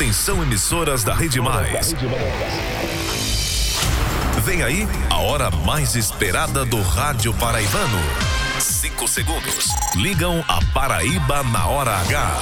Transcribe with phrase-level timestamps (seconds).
[0.00, 1.92] Atenção emissoras da Rede Mais.
[4.42, 7.98] Vem aí a hora mais esperada do rádio paraibano.
[8.58, 9.66] Cinco segundos.
[9.94, 12.36] Ligam a Paraíba na hora H.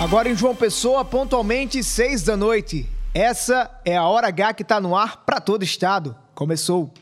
[0.00, 2.88] Agora em João Pessoa, pontualmente seis da noite.
[3.12, 6.16] Essa é a hora H que está no ar para todo estado.
[6.36, 6.94] Começou.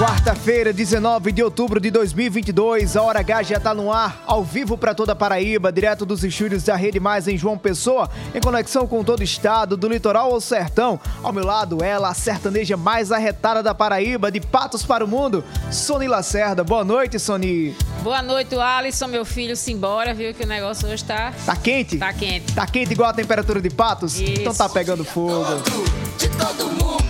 [0.00, 4.78] Quarta-feira, 19 de outubro de 2022, a Hora H já está no ar, ao vivo
[4.78, 8.86] para toda a Paraíba, direto dos estúdios da Rede Mais em João Pessoa, em conexão
[8.86, 10.98] com todo o estado, do litoral ao sertão.
[11.22, 15.44] Ao meu lado, ela, a sertaneja mais arretada da Paraíba, de Patos para o Mundo,
[15.70, 16.64] Sony Lacerda.
[16.64, 17.76] Boa noite, Sony.
[18.02, 21.98] Boa noite, Alisson, meu filho, simbora, viu que o negócio hoje tá, Tá quente?
[21.98, 22.54] tá quente.
[22.54, 24.18] Tá quente igual a temperatura de Patos?
[24.18, 24.40] Isso.
[24.40, 25.44] Então tá pegando fogo.
[25.44, 25.84] Todo,
[26.16, 27.04] de todo mundo,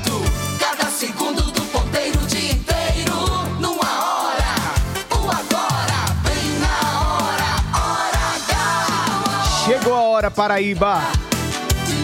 [9.91, 11.01] Chegou a hora, Paraíba.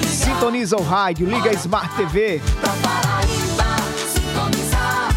[0.09, 2.43] Sintoniza o rádio, liga a Smart TV.
[2.61, 3.77] Pra Paraíba
[4.09, 5.15] sintonizar.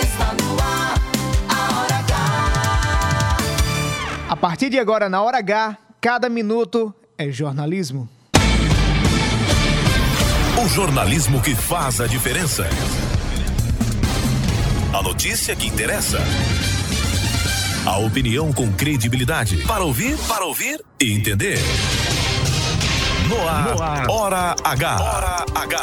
[0.00, 1.00] Está no ar
[1.48, 3.36] a Hora H.
[4.28, 8.08] A partir de agora, na hora H, cada minuto é jornalismo.
[10.64, 12.68] O jornalismo que faz a diferença.
[14.96, 16.20] A notícia que interessa.
[17.84, 19.56] A opinião com credibilidade.
[19.66, 21.58] Para ouvir, para ouvir e entender.
[23.32, 23.48] No
[23.82, 25.00] ar, Hora H.
[25.00, 25.80] Hora H.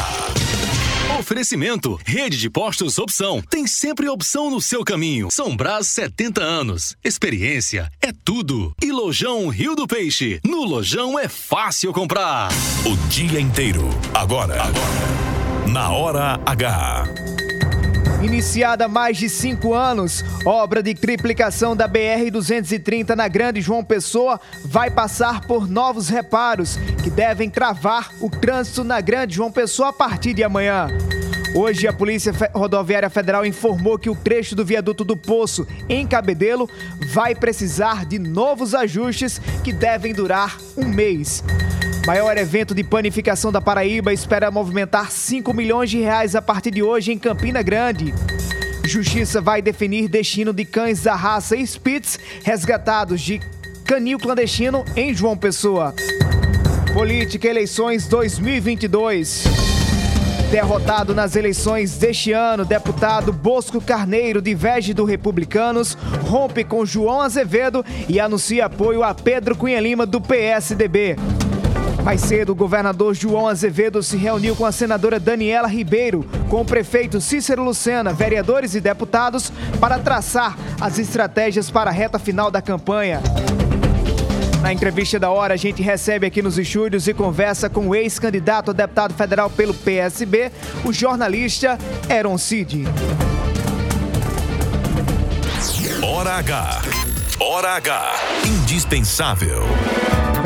[1.20, 3.42] Oferecimento: Rede de Postos Opção.
[3.50, 5.30] Tem sempre opção no seu caminho.
[5.32, 6.96] São Brás 70 anos.
[7.04, 8.72] Experiência é tudo.
[8.84, 10.40] E Lojão Rio do Peixe.
[10.46, 12.50] No Lojão é fácil comprar.
[12.86, 13.90] O dia inteiro.
[14.14, 14.62] Agora.
[14.62, 15.68] Agora.
[15.68, 17.49] Na Hora H.
[18.22, 24.42] Iniciada há mais de cinco anos, obra de triplicação da BR-230 na Grande João Pessoa
[24.66, 29.94] vai passar por novos reparos que devem travar o trânsito na Grande João Pessoa a
[29.94, 30.88] partir de amanhã.
[31.56, 36.70] Hoje, a Polícia Rodoviária Federal informou que o trecho do viaduto do Poço, em Cabedelo,
[37.08, 41.42] vai precisar de novos ajustes que devem durar um mês.
[42.06, 46.82] Maior evento de panificação da Paraíba espera movimentar 5 milhões de reais a partir de
[46.82, 48.14] hoje em Campina Grande.
[48.86, 53.40] Justiça vai definir destino de cães da raça Spitz resgatados de
[53.86, 55.94] canil clandestino em João Pessoa.
[56.94, 59.44] Política Eleições 2022.
[60.50, 67.22] Derrotado nas eleições deste ano, deputado Bosco Carneiro, de Vege do Republicanos, rompe com João
[67.22, 71.16] Azevedo e anuncia apoio a Pedro Cunha Lima, do PSDB.
[72.04, 76.66] Mais cedo, o governador João Azevedo se reuniu com a senadora Daniela Ribeiro, com o
[76.66, 82.62] prefeito Cícero Lucena, vereadores e deputados, para traçar as estratégias para a reta final da
[82.62, 83.22] campanha.
[84.62, 88.72] Na entrevista da hora, a gente recebe aqui nos estúdios e conversa com o ex-candidato
[88.72, 90.52] a deputado federal pelo PSB,
[90.84, 91.78] o jornalista
[92.10, 92.86] Eron Cid.
[96.02, 96.82] Hora H.
[97.40, 98.14] Hora H.
[98.46, 99.64] Indispensável.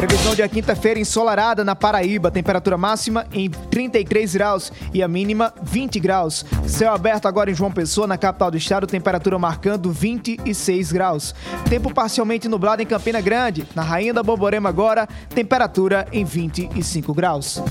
[0.06, 5.98] Previsão de quinta-feira ensolarada na Paraíba, temperatura máxima em 33 graus e a mínima 20
[5.98, 6.46] graus.
[6.68, 11.34] Céu aberto agora em João Pessoa, na capital do estado, temperatura marcando 26 graus.
[11.70, 17.64] Tempo parcialmente nublado em Campina Grande, na Rainha da Borborema agora, temperatura em 25 graus.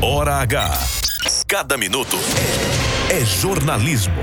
[0.00, 0.78] Hora H.
[1.46, 2.16] Cada minuto
[3.10, 4.14] é jornalismo.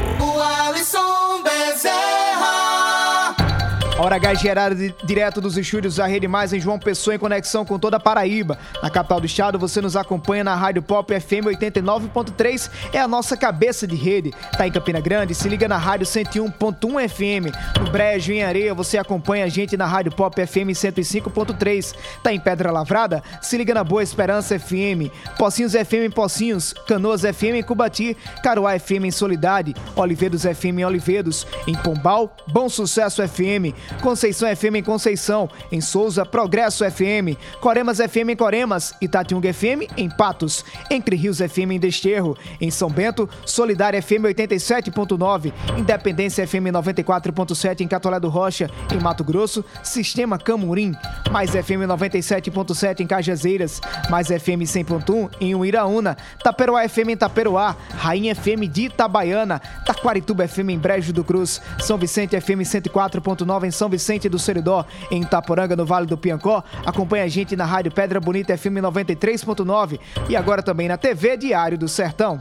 [3.99, 7.79] Hora H gerada direto dos estúdios da Rede Mais em João Pessoa em conexão com
[7.79, 8.55] toda a Paraíba.
[8.83, 13.35] Na capital do estado, você nos acompanha na Rádio Pop FM 89.3, é a nossa
[13.35, 14.31] cabeça de rede.
[14.55, 17.55] Tá em Campina Grande, se liga na Rádio 101.1 FM.
[17.79, 21.95] No Brejo, em Areia, você acompanha a gente na Rádio Pop FM 105.3.
[22.21, 23.23] Tá em Pedra Lavrada?
[23.41, 25.09] Se liga na Boa Esperança FM.
[25.39, 30.85] Pocinhos FM em Pocinhos, Canoas FM em Cubati, Caruá FM em Solidade, Oliveiros FM em
[30.85, 37.97] Olivedos, em Pombal, Bom Sucesso FM, Conceição FM em Conceição, em Souza, Progresso FM, Coremas
[37.97, 43.29] FM em Coremas, Itatiunga FM em Patos, Entre Rios FM em Desterro, em São Bento,
[43.45, 50.93] Solidária FM 87.9, Independência FM 94.7 em Catolé do Rocha, em Mato Grosso, Sistema Camurim,
[51.31, 58.35] Mais FM 97.7 em Cajazeiras, Mais FM 100.1 em Uiraúna, Taperoá FM em Taperoá, Rainha
[58.35, 63.87] FM de Itabaiana, Taquarituba FM em Brejo do Cruz, São Vicente FM 104.9 em São
[63.87, 66.63] Vicente do Seridó, em Itaporanga, no Vale do Piancó.
[66.83, 71.77] Acompanhe a gente na Rádio Pedra Bonita FM 93.9 e agora também na TV Diário
[71.77, 72.39] do Sertão.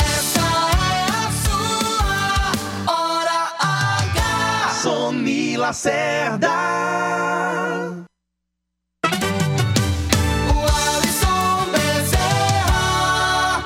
[0.00, 4.80] Essa é a sua hora H.
[4.82, 6.48] Sony Lacerda.
[10.48, 10.58] O
[10.96, 13.62] Alisson Bezerra.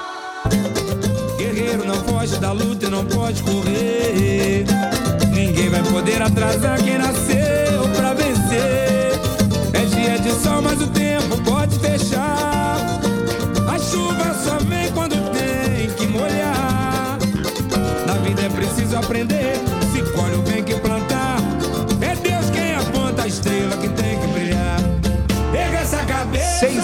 [1.38, 2.71] Guerreiro não foge da e
[3.02, 4.64] não pode correr.
[5.34, 7.41] Ninguém vai poder atrasar quem nasceu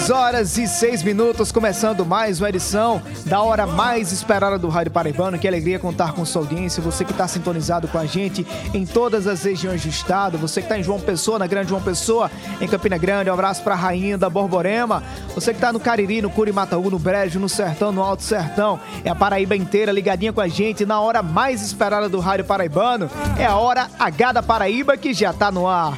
[0.09, 4.91] 6 horas e 6 minutos, começando mais uma edição da hora mais esperada do Rádio
[4.91, 5.37] Paraibano.
[5.37, 9.27] Que alegria contar com sua audiência, você que está sintonizado com a gente em todas
[9.27, 12.67] as regiões do estado, você que está em João Pessoa, na Grande João Pessoa, em
[12.67, 15.03] Campina Grande, um abraço para a Rainha da Borborema,
[15.35, 19.11] você que está no Cariri, no Curimataú, no Brejo, no Sertão, no Alto Sertão, é
[19.11, 23.45] a Paraíba inteira ligadinha com a gente na hora mais esperada do Rádio Paraibano, é
[23.45, 25.95] a hora H da Paraíba que já está no ar.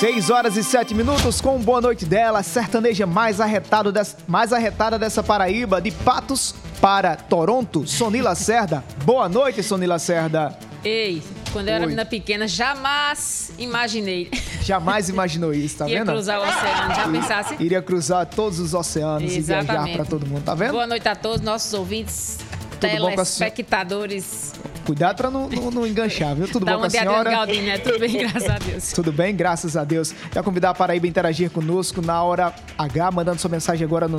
[0.00, 4.50] 6 horas e 7 minutos com boa noite dela, a sertaneja mais, arretado des- mais
[4.52, 8.82] arretada dessa Paraíba, de Patos para Toronto, Soni Lacerda.
[9.04, 10.56] Boa noite, Soni Lacerda.
[10.82, 14.30] Ei, quando eu era menina pequena, jamais imaginei
[14.62, 16.12] Jamais imaginou isso, tá ia vendo?
[16.12, 16.94] cruzar o oceano.
[16.94, 17.56] Já pensasse?
[17.60, 19.96] Iria cruzar todos os oceanos e viajar Exatamente.
[19.96, 20.72] para todo mundo, tá vendo?
[20.72, 22.38] Boa noite a todos, nossos ouvintes,
[22.80, 23.54] Tudo bom com a senhora?
[23.54, 24.52] telespectadores
[24.84, 26.48] Cuidado pra não, não, não enganchar, viu?
[26.48, 27.30] Tudo da bom com a senhora?
[27.30, 27.78] Galdino, né?
[27.78, 28.92] Tudo bem, graças a Deus.
[28.92, 30.12] Tudo bem, graças a Deus.
[30.34, 34.18] Já convidar a Paraíba a interagir conosco na hora H, mandando sua mensagem agora no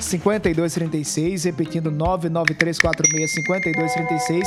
[0.00, 4.42] 99346-5236, repetindo 99346-5236.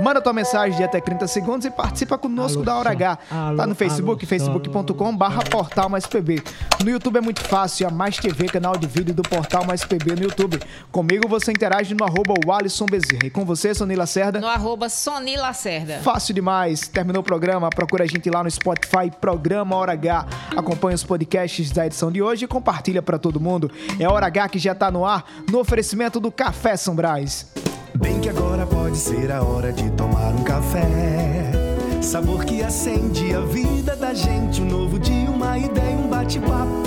[0.00, 2.92] Manda tua mensagem de até 30 segundos e participa conosco Alô, da hora.
[2.92, 3.18] H.
[3.30, 6.40] Alô, tá no Facebook, alô, facebook.com barra portal mais PB.
[6.82, 10.14] No YouTube é muito fácil, a Mais TV, canal de vídeo do portal mais PB
[10.14, 10.58] no YouTube.
[10.90, 13.24] Comigo você interage no arroba o Alisson Bezerra.
[13.24, 14.40] E com você, Sony Lacerda.
[14.40, 16.00] No arroba Soni Lacerda.
[16.02, 16.86] Fácil demais.
[16.86, 20.26] Terminou o programa, procura a gente lá no Spotify, Programa Hora H.
[20.56, 23.70] Acompanha os podcasts da edição de hoje e compartilha pra todo mundo.
[23.98, 27.46] É Hora H que já tá no ar, no oferecimento do Café São Brás.
[27.94, 31.52] Bem que agora pode ser a hora de tomar um café.
[32.00, 34.60] Sabor que acende a vida da gente.
[34.60, 36.82] Um novo dia, uma ideia, um bate-papo.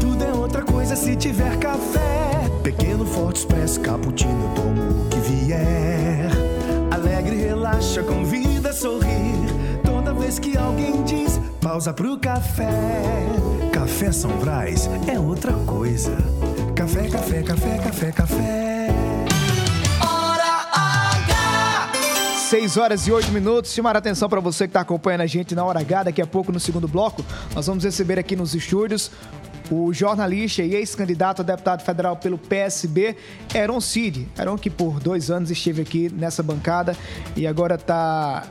[0.00, 2.19] Tudo é outra coisa se tiver café.
[2.80, 6.30] Pequeno, forte, expresso, cappuccino, eu tomo o que vier.
[6.90, 9.36] Alegre, relaxa, convida a sorrir.
[9.84, 13.26] Toda vez que alguém diz pausa pro café.
[13.70, 16.16] Café São Brás é outra coisa.
[16.74, 18.88] Café, café, café, café, café.
[20.00, 21.92] Hora H.
[22.48, 23.74] 6 horas e 8 minutos.
[23.74, 26.04] Chamar a atenção para você que está acompanhando a gente na Hora H.
[26.04, 27.22] Daqui a pouco, no segundo bloco,
[27.54, 29.10] nós vamos receber aqui nos estúdios
[29.70, 33.16] o jornalista e ex-candidato a deputado federal pelo PSB,
[33.54, 34.26] Heron Cid.
[34.38, 36.96] Heron que por dois anos esteve aqui nessa bancada
[37.36, 38.44] e agora está...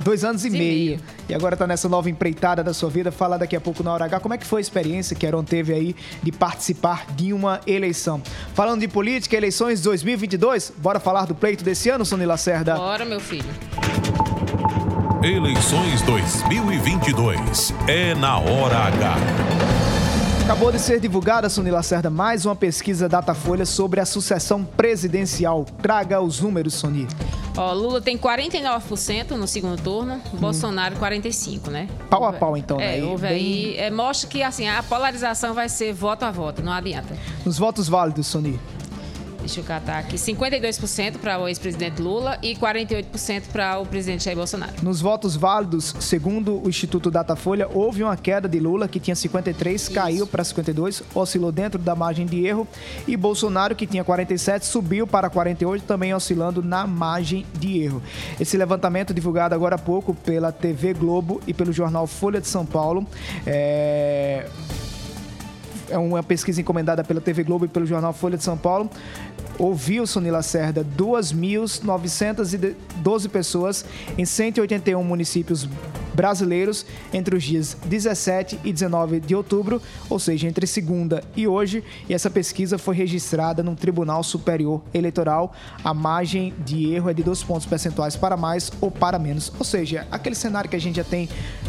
[0.00, 0.62] Dois anos e E meio.
[0.62, 1.00] meio.
[1.28, 3.12] E agora tá nessa nova empreitada da sua vida.
[3.12, 4.18] Falar daqui a pouco na Hora H.
[4.20, 8.20] Como é que foi a experiência que Heron teve aí de participar de uma eleição?
[8.54, 12.74] Falando de política, eleições 2022, bora falar do pleito desse ano, Sony Lacerda?
[12.74, 13.48] Bora, meu filho.
[15.22, 17.72] Eleições 2022.
[17.86, 19.73] É na hora H.
[20.44, 25.64] Acabou de ser divulgada, Sony Lacerda, mais uma pesquisa Datafolha sobre a sucessão presidencial.
[25.80, 27.08] Traga os números, Sony.
[27.56, 31.88] Ó, Lula tem 49% no segundo turno, Bolsonaro 45%, né?
[31.90, 32.06] Hum.
[32.10, 32.98] Pau a pau, então, né?
[32.98, 36.72] É, Aí, bem- é, mostra que assim, a polarização vai ser voto a voto, não
[36.72, 37.16] adianta.
[37.44, 38.60] Nos votos válidos, Sony.
[39.44, 40.16] Deixa eu catar aqui.
[40.16, 44.72] 52% para o ex-presidente Lula e 48% para o presidente Jair Bolsonaro.
[44.82, 49.90] Nos votos válidos, segundo o Instituto Datafolha, houve uma queda de Lula, que tinha 53,
[49.90, 52.66] caiu para 52, oscilou dentro da margem de erro.
[53.06, 58.02] E Bolsonaro, que tinha 47, subiu para 48, também oscilando na margem de erro.
[58.40, 62.64] Esse levantamento, divulgado agora há pouco pela TV Globo e pelo jornal Folha de São
[62.64, 63.06] Paulo,
[63.46, 64.46] é
[65.90, 68.90] é uma pesquisa encomendada pela TV Globo e pelo jornal Folha de São Paulo.
[69.58, 73.84] Ouviu Sony Lacerda 2.912 pessoas
[74.18, 75.68] em 181 municípios
[76.14, 81.82] brasileiros entre os dias 17 e 19 de outubro, ou seja, entre segunda e hoje.
[82.08, 85.54] E essa pesquisa foi registrada no Tribunal Superior Eleitoral.
[85.82, 89.52] A margem de erro é de dois pontos percentuais para mais ou para menos.
[89.58, 91.28] Ou seja, aquele cenário que a gente já tem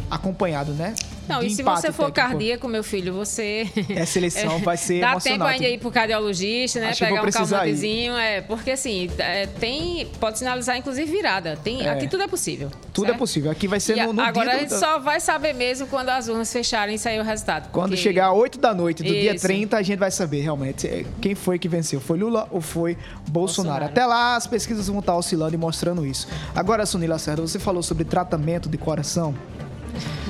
[0.10, 0.94] acompanhado, né?
[1.28, 2.14] Não, e se você for técnico.
[2.14, 3.68] cardíaco, meu filho, você.
[3.90, 6.90] Essa eleição vai ser Dá tempo ainda ir pro cardiologista, né?
[6.90, 7.32] Acho pegar um ir.
[7.32, 8.14] calmantezinho.
[8.14, 10.08] É, porque assim, é, tem.
[10.20, 11.58] Pode sinalizar, inclusive, virada.
[11.58, 11.90] Tem, É.
[11.90, 12.70] Aqui tudo é possível.
[12.94, 13.16] Tudo certo?
[13.16, 13.52] é possível.
[13.52, 16.10] Aqui vai ser E no, no agora dia a gente só vai saber mesmo quando
[16.10, 17.70] as urnas fecharem e sair o resultado.
[17.72, 19.46] Quando porque- chegar 8 da noite do dia Isso.
[19.46, 22.00] 30, a gente vai saber realmente é, quem foi que venceu.
[22.00, 23.32] Foi Lula ou foi Bolsonaro?
[23.32, 23.86] Bolsonaro.
[23.86, 26.28] Até lá, as pesquisas vão estar oscilando e mostrando isso.
[26.56, 29.34] Agora, Sunila Lacerda, você falou sobre tratamento de coração.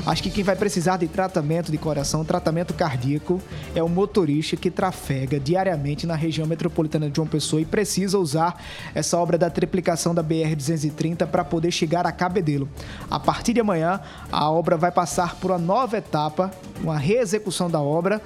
[0.06, 3.42] Acho que quem vai precisar de tratamento de coração, tratamento cardíaco,
[3.74, 8.62] é o motorista que trafega diariamente na região metropolitana de João Pessoa e precisa usar
[8.94, 12.70] essa obra da triplicação da BR-230 para poder chegar a Cabedelo.
[13.10, 14.00] A partir de amanhã,
[14.32, 18.22] a obra vai passar por uma nova etapa, uma reexecução da obra,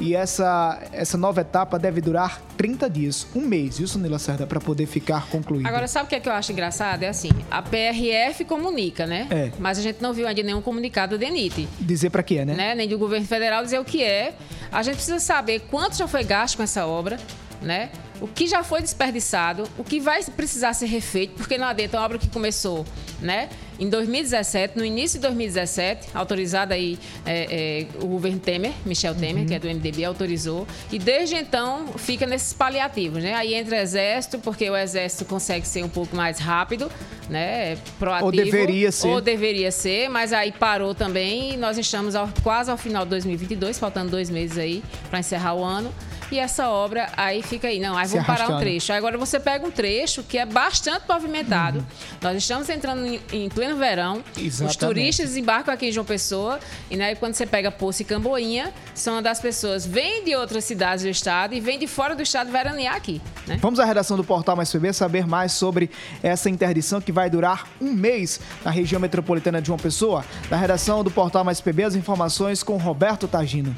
[0.00, 4.60] e essa, essa nova etapa deve durar 30 dias, um mês, viu, Sunila Cerda, para
[4.60, 5.68] poder ficar concluída.
[5.68, 7.02] Agora, sabe o que, é que eu acho engraçado?
[7.02, 9.26] É assim, a PRF comunica, né?
[9.30, 9.50] É.
[9.58, 11.68] Mas a gente não viu ainda nenhum comunicado da DENIT.
[11.80, 12.54] Dizer para quê, né?
[12.54, 12.74] né?
[12.74, 14.34] Nem do governo federal dizer o que é.
[14.70, 17.18] A gente precisa saber quanto já foi gasto com essa obra,
[17.64, 17.90] né?
[18.20, 22.04] O que já foi desperdiçado, o que vai precisar ser refeito, porque não adianta uma
[22.04, 22.86] obra que começou,
[23.20, 23.48] né?
[23.78, 29.44] Em 2017, no início de 2017, autorizada aí é, é, o governo Temer, Michel Temer,
[29.46, 30.64] que é do MDB, autorizou.
[30.92, 33.34] E desde então fica nesses paliativos, né?
[33.34, 36.88] Aí entra o exército, porque o exército consegue ser um pouco mais rápido,
[37.28, 37.76] né?
[37.98, 38.26] Proativo.
[38.26, 39.08] Ou deveria ser.
[39.08, 43.10] Ou deveria ser, mas aí parou também e nós estamos ao- quase ao final de
[43.10, 45.92] 2022, faltando dois meses aí para encerrar o ano.
[46.34, 47.78] E essa obra aí fica aí.
[47.78, 48.92] Não, aí vamos parar um trecho.
[48.92, 51.86] Aí Agora você pega um trecho que é bastante pavimentado.
[52.20, 54.24] Nós estamos entrando em, em pleno verão.
[54.36, 54.78] Os Exatamente.
[54.78, 56.58] turistas desembarcam aqui em João Pessoa.
[56.90, 61.04] E né, quando você pega Poço e Camboinha, são das pessoas vêm de outras cidades
[61.04, 63.22] do estado e vêm de fora do estado veranear aqui.
[63.46, 63.56] Né?
[63.60, 65.88] Vamos à redação do Portal Mais PB saber mais sobre
[66.20, 70.24] essa interdição que vai durar um mês na região metropolitana de João Pessoa.
[70.50, 73.72] Na redação do Portal Mais PB, as informações com Roberto Tagino.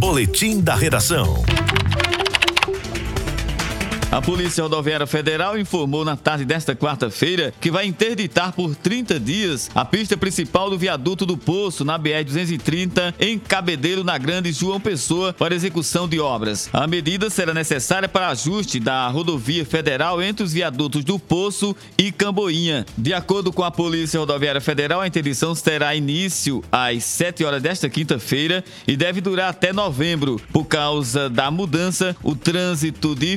[0.00, 1.44] Boletim da redação.
[4.12, 9.70] A Polícia Rodoviária Federal informou na tarde desta quarta-feira que vai interditar por 30 dias
[9.72, 15.32] a pista principal do viaduto do Poço, na BR-230, em Cabedelo, na Grande João Pessoa,
[15.32, 16.68] para execução de obras.
[16.72, 22.10] A medida será necessária para ajuste da rodovia federal entre os viadutos do Poço e
[22.10, 22.84] Camboinha.
[22.98, 27.88] De acordo com a Polícia Rodoviária Federal, a interdição terá início às 7 horas desta
[27.88, 30.40] quinta-feira e deve durar até novembro.
[30.52, 33.36] Por causa da mudança, o trânsito de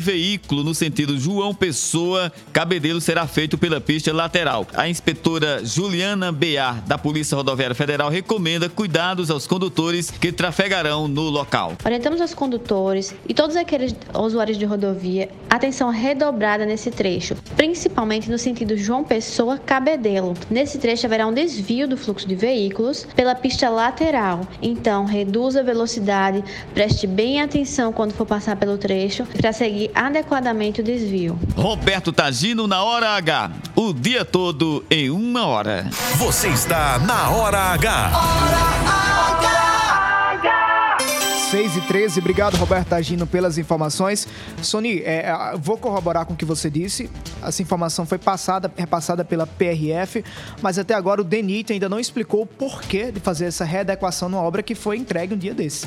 [0.63, 4.65] no sentido João Pessoa Cabedelo será feito pela pista lateral.
[4.73, 11.23] A inspetora Juliana Bear, da Polícia Rodoviária Federal, recomenda cuidados aos condutores que trafegarão no
[11.23, 11.73] local.
[11.83, 18.37] Orientamos aos condutores e todos aqueles usuários de rodovia atenção redobrada nesse trecho, principalmente no
[18.37, 20.33] sentido João Pessoa Cabedelo.
[20.49, 24.47] Nesse trecho haverá um desvio do fluxo de veículos pela pista lateral.
[24.61, 26.43] Então, reduza a velocidade,
[26.73, 31.39] preste bem atenção quando for passar pelo trecho para seguir adequadamente o desvio.
[31.55, 33.51] Roberto Tagino na hora H.
[33.75, 35.87] O dia todo em uma hora.
[36.17, 38.11] Você está na Hora H.
[41.49, 44.27] 6 e 13, obrigado Roberto Tagino pelas informações.
[44.61, 47.09] Sony, é, é, vou corroborar com o que você disse.
[47.43, 50.23] Essa informação foi passada, repassada pela PRF,
[50.63, 54.41] mas até agora o DENIT ainda não explicou o porquê de fazer essa readequação numa
[54.41, 55.85] obra que foi entregue um dia desse.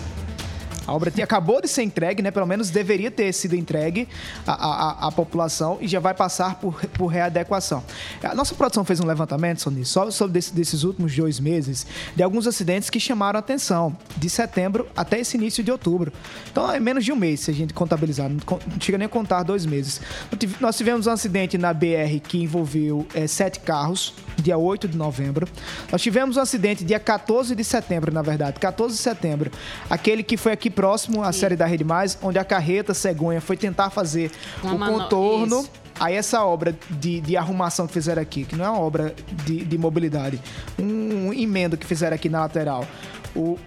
[0.87, 2.31] A obra acabou de ser entregue, né?
[2.31, 4.09] Pelo menos deveria ter sido entregue
[4.47, 7.83] à, à- à população e já vai passar por, por readequação.
[8.23, 12.23] A nossa produção fez um levantamento, Sony, só sobre desse- desses últimos dois meses, de
[12.23, 16.12] alguns acidentes que chamaram atenção, de setembro até esse início de outubro.
[16.50, 19.09] Então é menos de um mês se a gente contabilizar, não, não chega nem a
[19.09, 20.00] contar dois meses.
[20.31, 24.87] Nós tive- Nós tivemos um acidente na BR que envolveu eh, sete carros, dia 8
[24.88, 25.49] de novembro.
[25.90, 29.50] Nós tivemos um acidente dia 14 de setembro, na verdade, 14 de setembro,
[29.88, 33.56] aquele que foi aqui próximo à série da Rede Mais, onde a carreta cegonha foi
[33.56, 34.30] tentar fazer
[34.62, 35.66] Uma o contorno.
[35.99, 39.14] Aí essa obra de, de arrumação que fizeram aqui, que não é uma obra
[39.47, 40.38] de, de mobilidade,
[40.78, 42.87] um emendo que fizeram aqui na lateral.
[43.35, 43.59] O,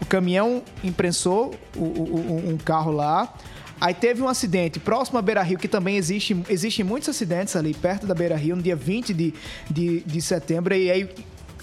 [0.00, 3.32] o caminhão imprensou o- o- o- um carro lá.
[3.80, 7.72] Aí teve um acidente próximo à Beira Rio, que também existe, existem muitos acidentes ali
[7.72, 9.32] perto da Beira Rio, no dia 20 de,
[9.70, 10.74] de, de setembro.
[10.74, 11.08] E aí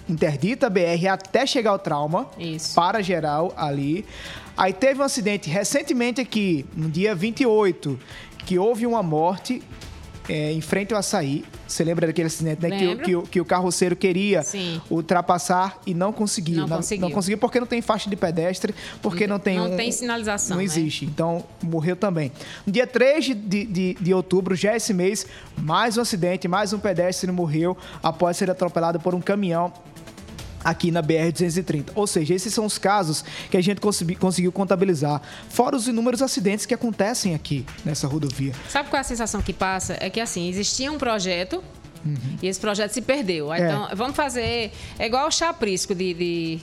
[0.09, 2.73] interdita a BR até chegar ao trauma Isso.
[2.73, 4.05] para geral ali.
[4.57, 7.99] Aí teve um acidente recentemente aqui, no dia 28,
[8.45, 9.61] que houve uma morte
[10.29, 11.43] é, em frente ao açaí.
[11.67, 12.69] Você lembra daquele acidente, né?
[12.69, 14.79] Que, que, que o carroceiro queria Sim.
[14.89, 16.61] ultrapassar e não conseguiu.
[16.65, 17.01] Não conseguiu.
[17.07, 20.51] Não conseguiu porque não tem faixa de pedestre, porque não tem Não um- tem sinalização,
[20.55, 20.63] Não né?
[20.63, 21.05] existe.
[21.05, 22.31] Então, morreu também.
[22.65, 25.25] No dia 3 de, de, de outubro, já esse mês,
[25.57, 29.73] mais um acidente, mais um pedestre morreu após ser atropelado por um caminhão
[30.65, 31.91] aqui na BR-230.
[31.95, 36.21] Ou seja, esses são os casos que a gente consegui- conseguiu contabilizar, fora os inúmeros
[36.21, 38.51] acidentes que acontecem aqui nessa rodovia.
[38.67, 39.95] Sabe qual é a sensação que passa?
[39.99, 41.63] É que assim, existia um projeto
[42.41, 43.51] e esse projeto se perdeu.
[43.51, 43.67] Aí, É.
[43.67, 44.71] Então, vamos fazer.
[44.99, 46.59] É igual o chaprisco de, de,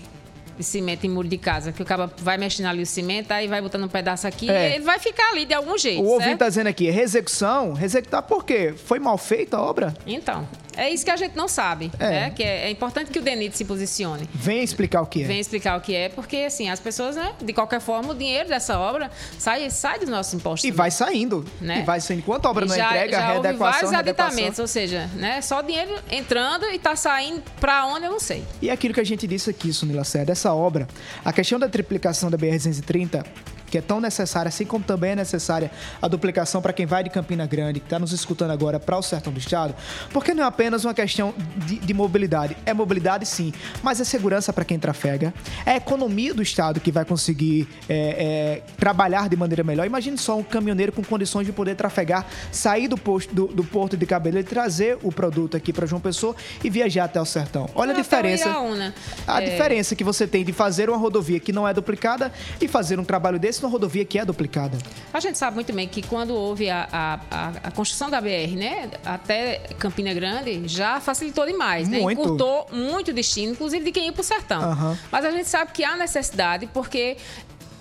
[0.56, 3.48] de cimento em muro de casa, que o cara vai mexendo ali o cimento, aí
[3.48, 4.70] vai botando um pedaço aqui É.
[4.70, 6.00] e ele vai ficar ali de algum jeito.
[6.00, 6.32] O ouvinte certo?
[6.34, 8.72] está dizendo aqui, reexecução, reexecutar por quê?
[8.84, 9.94] Foi mal feita a obra?
[10.06, 11.90] Então, é isso que a gente não sabe.
[11.98, 12.10] É.
[12.10, 12.30] né?
[12.30, 14.28] Que é, é importante que o DENIT se posicione.
[14.32, 15.26] Venha explicar o que é.
[15.26, 18.48] Vem explicar o que é, porque assim, as pessoas, né, de qualquer forma, o dinheiro
[18.48, 20.68] dessa obra sai, sai dos nossos impostos.
[20.68, 21.44] E vai saindo.
[21.60, 21.80] Né?
[21.80, 22.20] E vai saindo.
[22.20, 25.40] Enquanto a obra E não já, entrega, já a readequação, vários aditamentos, ou seja, né,
[25.40, 28.44] só dinheiro entrando e tá saindo para onde eu não sei.
[28.60, 30.88] E é aquilo que a gente disse aqui, Sunila Lacerda, essa obra,
[31.24, 33.24] a questão da triplicação da BR-230,
[33.72, 37.08] que é tão necessária, assim como também é necessária a duplicação para quem vai de
[37.08, 39.74] Campina Grande, que está nos escutando agora para o sertão do estado,
[40.12, 41.32] porque não é apenas uma questão
[41.64, 42.54] de, de mobilidade.
[42.66, 43.50] É mobilidade, sim,
[43.82, 45.32] mas é segurança para quem trafega,
[45.64, 49.86] é a economia do estado que vai conseguir é, é, trabalhar de maneira melhor.
[49.86, 53.96] Imagine só um caminhoneiro com condições de poder trafegar, sair do, posto, do, do porto
[53.96, 57.70] de Cabeleiro e trazer o produto aqui para João Pessoa e viajar até o sertão.
[57.74, 58.48] Olha a Até o diferença.
[58.50, 58.94] Iraúna.
[59.26, 62.68] A É, diferença que você tem de fazer uma rodovia que não é duplicada e
[62.68, 64.76] fazer um trabalho desse numa rodovia que é duplicada.
[65.12, 66.88] A gente sabe muito bem que quando houve a,
[67.30, 72.00] a, a- construção da BR, né, até Campina Grande, já facilitou demais, né?
[72.00, 72.20] Muito.
[72.20, 74.62] Encurtou muito o destino, inclusive de quem ia para o sertão.
[74.62, 74.98] Aham.
[75.10, 77.16] Mas a gente sabe que há necessidade, porque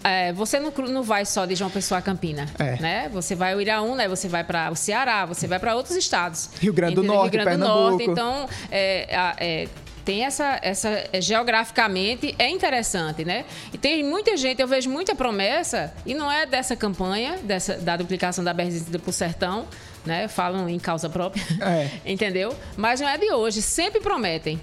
[0.03, 2.75] é, você não, não vai só de João Pessoa a Campina, É.
[2.81, 3.09] né?
[3.13, 6.49] Você vai ao Iraúna, aí você vai para o Ceará, você vai para outros estados.
[6.59, 7.03] Rio Grande do?
[7.03, 7.67] Norte, Rio Grande do.
[7.67, 8.03] Norte.
[8.09, 9.67] Então, é, é,
[10.03, 13.45] tem essa, essa é, geograficamente é interessante, né?
[13.73, 17.95] E tem muita gente, eu vejo muita promessa e não é dessa campanha, dessa da
[17.95, 18.63] duplicação da BR
[19.01, 19.67] para o sertão,
[20.05, 20.27] né?
[20.27, 21.89] Falam em causa própria, É.
[22.11, 22.55] entendeu?
[22.75, 24.59] Mas não é de hoje, sempre prometem,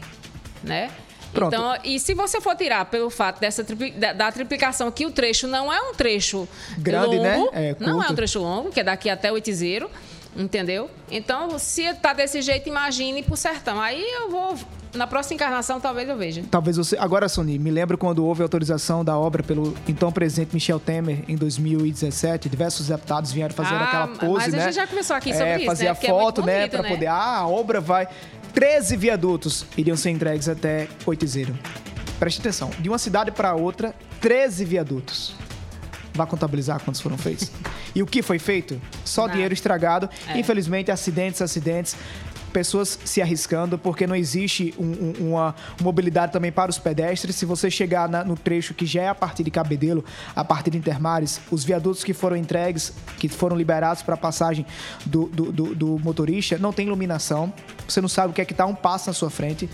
[0.63, 0.91] né?
[1.33, 1.55] Pronto.
[1.55, 5.47] Então, e se você for tirar pelo fato dessa da, da triplicação que o trecho
[5.47, 7.49] não é um trecho Grande, longo, né?
[7.53, 9.91] É, não é um trecho longo, que é daqui até Oitizeiro,
[10.35, 10.91] entendeu?
[11.11, 13.81] Então, se tá desse jeito, imagine pro sertão.
[13.81, 14.57] Aí eu vou
[14.95, 16.43] na próxima encarnação talvez eu veja.
[16.51, 16.97] Talvez você.
[16.99, 21.25] Agora, Sony, me lembro quando houve a autorização da obra pelo então presidente Michel Temer
[21.29, 22.49] em 2017.
[22.49, 24.65] Diversos deputados vieram fazer Ah, aquela pose, mas a né?
[24.65, 25.91] gente já conversou aqui sobre é, isso, fazer né?
[25.91, 26.57] a Porque é foto, né?
[26.59, 26.89] bonito, Pra né?
[26.89, 27.07] poder.
[27.07, 28.09] Ah, a obra vai.
[28.55, 31.57] 13 viadutos iriam ser entregues até Oitizeiro.
[32.19, 32.71] Preste atenção.
[32.81, 35.35] De uma cidade para outra, 13 viadutos.
[36.15, 37.53] Vai contabilizar quantos foram feitos?
[37.95, 38.81] e o que foi feito?
[39.05, 39.35] Só Nada.
[39.35, 40.11] dinheiro estragado.
[40.27, 40.37] É.
[40.39, 41.95] Infelizmente, acidentes, acidentes.
[42.53, 44.85] Pessoas se arriscando porque não existe um-
[45.23, 47.37] um- uma mobilidade também para os pedestres.
[47.37, 50.71] Se você chegar na- no trecho que já é a partir de Cabedelo, a partir
[50.71, 54.65] de Intermares, os viadutos que foram entregues, que foram liberados para passagem
[55.05, 57.53] do, do- do- do motorista, não tem iluminação.
[57.87, 59.69] Você não sabe o que é que está um passo na sua frente.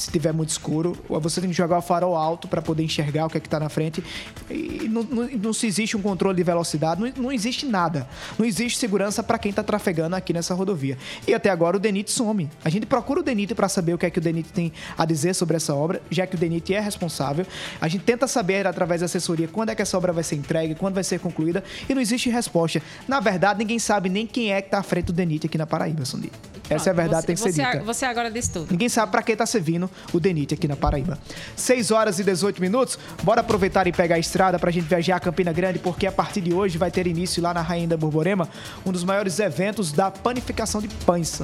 [0.00, 3.28] Se tiver muito escuro, você tem que jogar o farol alto para poder enxergar o
[3.28, 4.02] que é que está na frente.
[4.48, 8.08] E não, não- não se existe um controle de velocidade, não, não existe nada.
[8.38, 10.96] Não existe segurança para quem está trafegando aqui nessa rodovia.
[11.26, 12.48] E até agora o DENIT some.
[12.64, 15.04] A gente procura o DENIT para saber o que é que o DENIT tem a
[15.04, 17.46] dizer sobre essa obra, já que o DENIT é responsável.
[17.80, 20.74] A gente tenta saber através da assessoria quando é que essa obra vai ser entregue,
[20.74, 22.80] quando vai ser concluída, e não existe resposta.
[23.06, 25.66] Na verdade, ninguém sabe nem quem é que está à frente do DENIT aqui na
[25.66, 26.30] Paraíba, Sundi.
[26.68, 27.84] Essa é a verdade, você, tem que ser você, dita.
[27.84, 28.70] Você agora disse tudo.
[28.70, 31.18] Ninguém sabe pra que tá servindo o DENIT aqui na Paraíba.
[31.56, 32.98] 6 horas e 18 minutos.
[33.22, 36.40] Bora aproveitar e pegar a estrada pra gente viajar a Campina Grande, porque a partir
[36.40, 38.48] de hoje vai ter início lá na Rainha da Borborema
[38.84, 41.40] um dos maiores eventos da panificação de pães.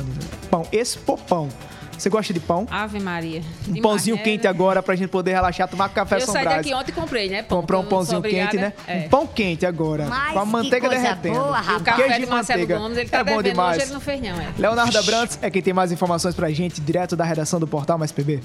[0.50, 1.48] Pão, Expopão.
[1.98, 2.66] Você gosta de pão?
[2.70, 3.40] Ave Maria.
[3.68, 6.94] Um pãozinho quente agora pra gente poder relaxar, tomar café Eu saí daqui ontem e
[6.94, 7.42] comprei, né?
[7.42, 8.72] Pão, Comprar um pãozinho quente, né?
[8.86, 8.98] É.
[8.98, 10.06] Um pão quente agora.
[10.06, 11.34] Mas com a que manteiga coisa derretendo.
[11.34, 11.82] boa, E o rapaz.
[11.82, 12.78] café Queijo de Marcelo manteiga.
[12.80, 13.76] Gomes, ele tá É bom demais.
[13.76, 14.48] hoje, ele não fez não, é.
[14.58, 18.12] Leonardo Abrantes é quem tem mais informações pra gente, direto da redação do Portal Mais
[18.12, 18.40] PB.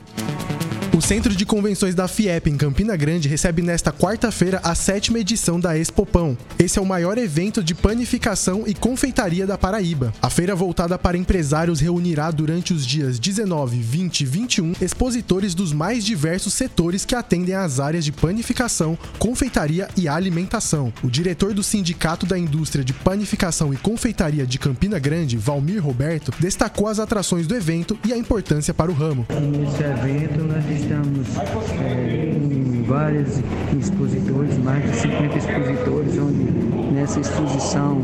[1.01, 5.59] O Centro de Convenções da FIEP em Campina Grande recebe nesta quarta-feira a sétima edição
[5.59, 6.37] da Expopão.
[6.59, 10.13] Esse é o maior evento de panificação e confeitaria da Paraíba.
[10.21, 15.73] A feira voltada para empresários reunirá durante os dias 19, 20 e 21 expositores dos
[15.73, 20.93] mais diversos setores que atendem às áreas de panificação, confeitaria e alimentação.
[21.03, 26.31] O diretor do Sindicato da Indústria de Panificação e Confeitaria de Campina Grande, Valmir Roberto,
[26.39, 29.25] destacou as atrações do evento e a importância para o ramo.
[29.31, 31.37] Nesse evento nós estamos
[31.79, 33.39] é, com vários
[33.79, 38.01] expositores, mais de 50 expositores, onde nessa exposição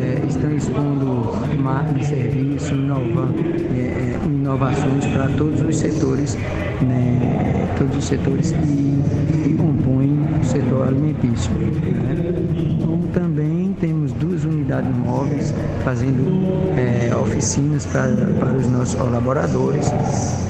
[0.00, 3.38] é, estão expondo marcas, serviços, inovando,
[3.74, 6.34] é, é, inovações para todos os setores,
[6.80, 11.52] né, todos os setores que, que compõem o setor alimentício.
[11.52, 12.61] né.
[14.72, 15.54] Duas unidades móveis
[15.84, 16.24] fazendo
[16.76, 19.92] é, oficinas para os nossos colaboradores,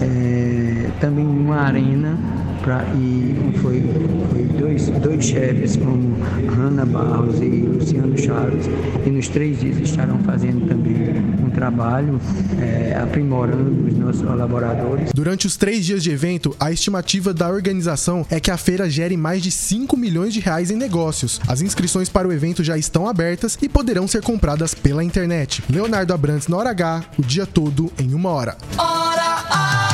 [0.00, 2.16] é, também uma arena
[2.62, 3.83] pra, e foi,
[4.31, 6.16] foi dois, dois chefes como
[6.48, 8.66] Hanna Barros e Luciano Chaves
[9.05, 10.92] e nos três dias estarão fazendo também
[11.44, 12.20] um trabalho
[12.61, 15.11] é, aprimorando os nossos colaboradores.
[15.14, 19.16] Durante os três dias de evento, a estimativa da organização é que a feira gere
[19.16, 21.40] mais de 5 milhões de reais em negócios.
[21.46, 25.62] As inscrições para o evento já estão abertas e poderão ser compradas pela internet.
[25.68, 28.57] Leonardo Abrantes na hora H, o dia todo em uma hora.
[28.79, 29.91] Hora H!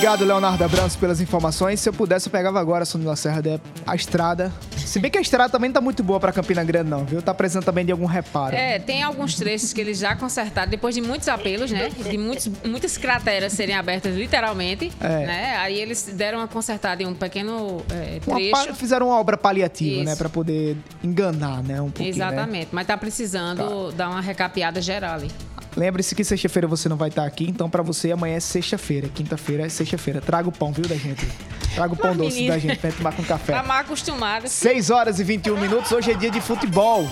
[0.00, 1.78] Obrigado, Leonardo Abrantes, pelas informações.
[1.78, 3.42] Se eu pudesse, eu pegava agora, Sonila Serra,
[3.86, 4.50] a estrada.
[4.78, 7.20] Se bem que a estrada também tá muito boa pra Campina Grande, não, viu?
[7.20, 8.56] Tá precisando também de algum reparo.
[8.56, 11.90] É, tem alguns trechos que eles já consertaram, depois de muitos apelos, né?
[11.90, 14.90] De muitos, muitas crateras serem abertas literalmente.
[15.02, 15.26] É.
[15.26, 15.56] Né?
[15.58, 18.68] Aí eles deram uma consertada em um pequeno é, Uma trecho.
[18.68, 20.04] pa- fizeram uma obra paliativa, Isso.
[20.04, 20.16] né?
[20.16, 21.78] Pra poder enganar, né?
[21.78, 22.24] Um pouquinho, né?
[22.26, 25.30] Exatamente, mas tá precisando dar uma recapeada geral ali.
[25.76, 29.08] Lembre-se que sexta-feira você não vai estar aqui, então pra você amanhã é sexta-feira.
[29.08, 30.20] Quinta-feira é sexta-feira.
[30.20, 31.26] Traga o pão, viu, da gente?
[31.74, 32.54] Traga o pão Mas, doce menina.
[32.54, 33.52] da gente pra gente tomar com café.
[33.52, 34.48] Tá mal acostumada.
[34.48, 37.08] 6 horas e 21 minutos, hoje é dia de futebol.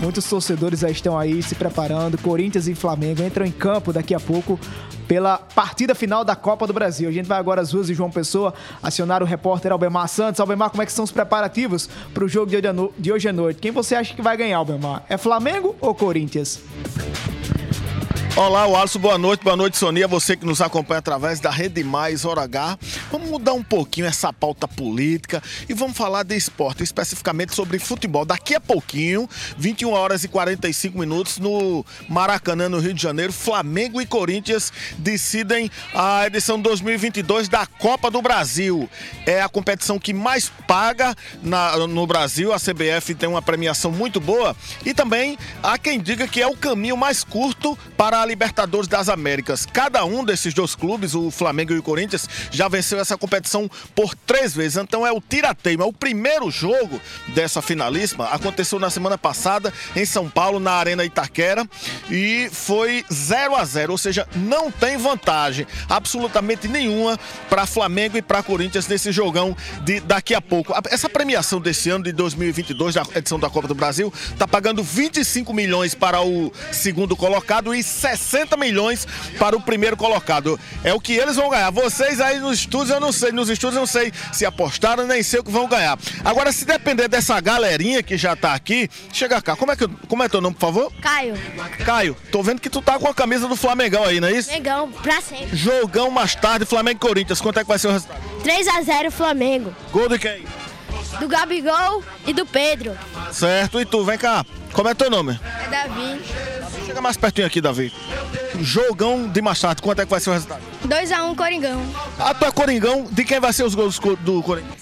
[0.00, 2.18] Muitos torcedores já estão aí se preparando.
[2.18, 4.58] Corinthians e Flamengo entram em campo daqui a pouco
[5.08, 7.08] pela partida final da Copa do Brasil.
[7.08, 10.40] A gente vai agora às ruas de João Pessoa acionar o repórter Albemar Santos.
[10.40, 13.12] Albemar, como é que são os preparativos para o jogo de hoje à no- de
[13.12, 13.60] hoje à noite?
[13.60, 15.04] Quem você acha que vai ganhar, Albemar?
[15.08, 16.60] É Flamengo ou Corinthians?
[18.34, 21.84] Olá, o Alisson, boa noite, boa noite, Sonia, você que nos acompanha através da Rede
[21.84, 22.78] Mais Hora H.
[23.10, 28.24] Vamos mudar um pouquinho essa pauta política e vamos falar de esporte, especificamente sobre futebol.
[28.24, 34.00] Daqui a pouquinho, 21 horas e 45 minutos, no Maracanã, no Rio de Janeiro, Flamengo
[34.00, 38.88] e Corinthians decidem a edição 2022 da Copa do Brasil.
[39.26, 44.18] É a competição que mais paga na- no Brasil, a CBF tem uma premiação muito
[44.18, 48.88] boa e também há quem diga que é o caminho mais curto para a Libertadores
[48.88, 49.66] das Américas.
[49.66, 54.14] Cada um desses dois clubes, o Flamengo e o Corinthians, já venceu essa competição por
[54.14, 54.76] três vezes.
[54.76, 55.84] Então é o tirateima.
[55.84, 61.68] O primeiro jogo dessa finalíssima aconteceu na semana passada em São Paulo, na Arena Itaquera,
[62.10, 68.22] e foi 0 a 0 ou seja, não tem vantagem absolutamente nenhuma para Flamengo e
[68.22, 70.72] para Corinthians nesse jogão de daqui a pouco.
[70.90, 75.52] Essa premiação desse ano de 2022, da edição da Copa do Brasil, tá pagando 25
[75.52, 77.82] milhões para o segundo colocado e
[78.16, 79.06] 60 milhões
[79.38, 80.58] para o primeiro colocado.
[80.84, 81.70] É o que eles vão ganhar.
[81.70, 85.22] Vocês aí nos estúdios, eu não sei, nos estúdios eu não sei se apostaram, nem
[85.22, 85.98] sei o que vão ganhar.
[86.24, 89.56] Agora, se depender dessa galerinha que já tá aqui, chega cá.
[89.56, 90.92] Como é que como é teu nome, por favor?
[91.00, 91.34] Caio.
[91.84, 94.50] Caio, tô vendo que tu tá com a camisa do Flamengão aí, não é isso?
[94.50, 95.56] Negão, pra sempre.
[95.56, 97.40] Jogão mais tarde, Flamengo e Corinthians.
[97.40, 98.20] Quanto é que vai ser o resultado?
[98.42, 99.74] 3x0 Flamengo.
[99.90, 100.44] Gol de quem?
[101.20, 102.96] Do Gabigol e do Pedro.
[103.30, 104.44] Certo, e tu, vem cá.
[104.72, 105.38] Como é teu nome?
[105.64, 106.20] É Davi.
[106.92, 107.90] Chega mais pertinho aqui, Davi.
[108.60, 110.60] Jogão de tarde, quanto é que vai ser o resultado?
[110.86, 111.82] 2x1 Coringão.
[112.18, 114.76] A tua Coringão, de quem vai ser os gols do do Coringão?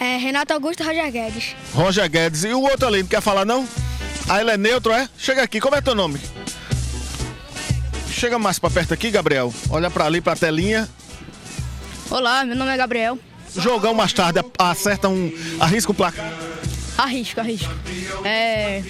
[0.00, 1.56] É, Renato Augusto e Roger Guedes.
[1.74, 2.44] Roger Guedes.
[2.44, 3.68] E o outro ali, não quer falar não?
[4.28, 5.08] Ah, ele é neutro, é?
[5.18, 6.20] Chega aqui, como é teu nome?
[8.08, 9.52] Chega mais pra perto aqui, Gabriel.
[9.70, 10.88] Olha pra ali, pra telinha.
[12.10, 13.18] Olá, meu nome é Gabriel.
[13.56, 15.32] Jogão mais tarde, acerta um.
[15.58, 16.32] Arrisca o placar.
[16.96, 17.72] Arrisco, arrisco.
[18.24, 18.84] É.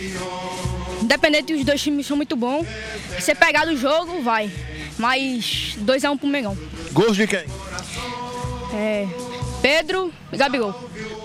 [1.05, 2.67] Independente os dois times são muito bons.
[3.17, 4.51] Se você pegar do jogo, vai.
[4.99, 6.57] Mas 2x1 pro Mengão.
[6.93, 7.45] Gols de quem?
[8.73, 9.07] É.
[9.61, 10.75] Pedro e Gabigol.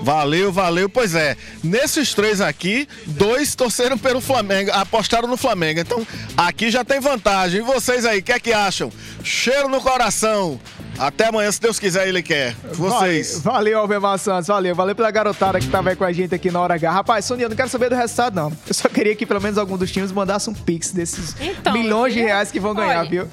[0.02, 0.90] Valeu, valeu.
[0.90, 5.80] Pois é, nesses três aqui, dois torceram pelo Flamengo, apostaram no Flamengo.
[5.80, 7.60] Então, aqui já tem vantagem.
[7.60, 8.92] E vocês aí, o que é que acham?
[9.24, 10.60] Cheiro no coração.
[11.00, 12.56] Até amanhã, se Deus quiser, ele quer.
[12.74, 13.40] Vocês.
[13.40, 14.76] Valeu, valeu Albemar Santos, valeu.
[14.76, 16.92] Valeu pela garotada que tava aí com a gente aqui na Hora H.
[16.92, 18.52] Rapaz, Sonia, eu não quero saber do resultado, não.
[18.68, 22.14] Eu só queria que pelo menos algum dos times mandasse um pix desses Então, milhões
[22.14, 23.28] de reais que vão ganhar, Olha, viu?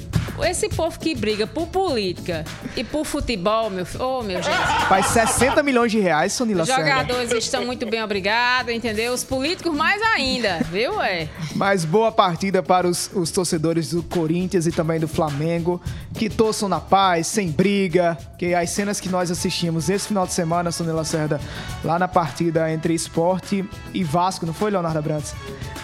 [0.44, 2.44] Esse povo que briga por política
[2.76, 4.04] e por futebol, meu filho.
[4.04, 4.56] Ô, meu gente.
[4.88, 9.12] Faz 60 milhões de reais, Sonila Os jogadores estão muito bem obrigados, entendeu?
[9.12, 11.00] Os políticos mais ainda, viu?
[11.00, 11.28] É.
[11.54, 15.80] Mas boa partida para os, os torcedores do Corinthians e também do Flamengo,
[16.14, 20.32] que torçam na paz, sem briga, que as cenas que nós assistimos esse final de
[20.32, 21.40] semana, Sonila Cerda,
[21.82, 23.64] lá na partida entre esporte
[23.94, 25.34] e Vasco, não foi, Leonardo Abrantes?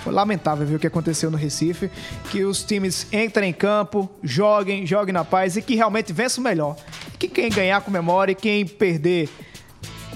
[0.05, 1.91] Foi lamentável ver o que aconteceu no Recife,
[2.31, 6.45] que os times entrem em campo, joguem, joguem na paz e que realmente vença o
[6.45, 6.77] melhor.
[7.19, 9.31] Que quem ganhar comemore, quem perder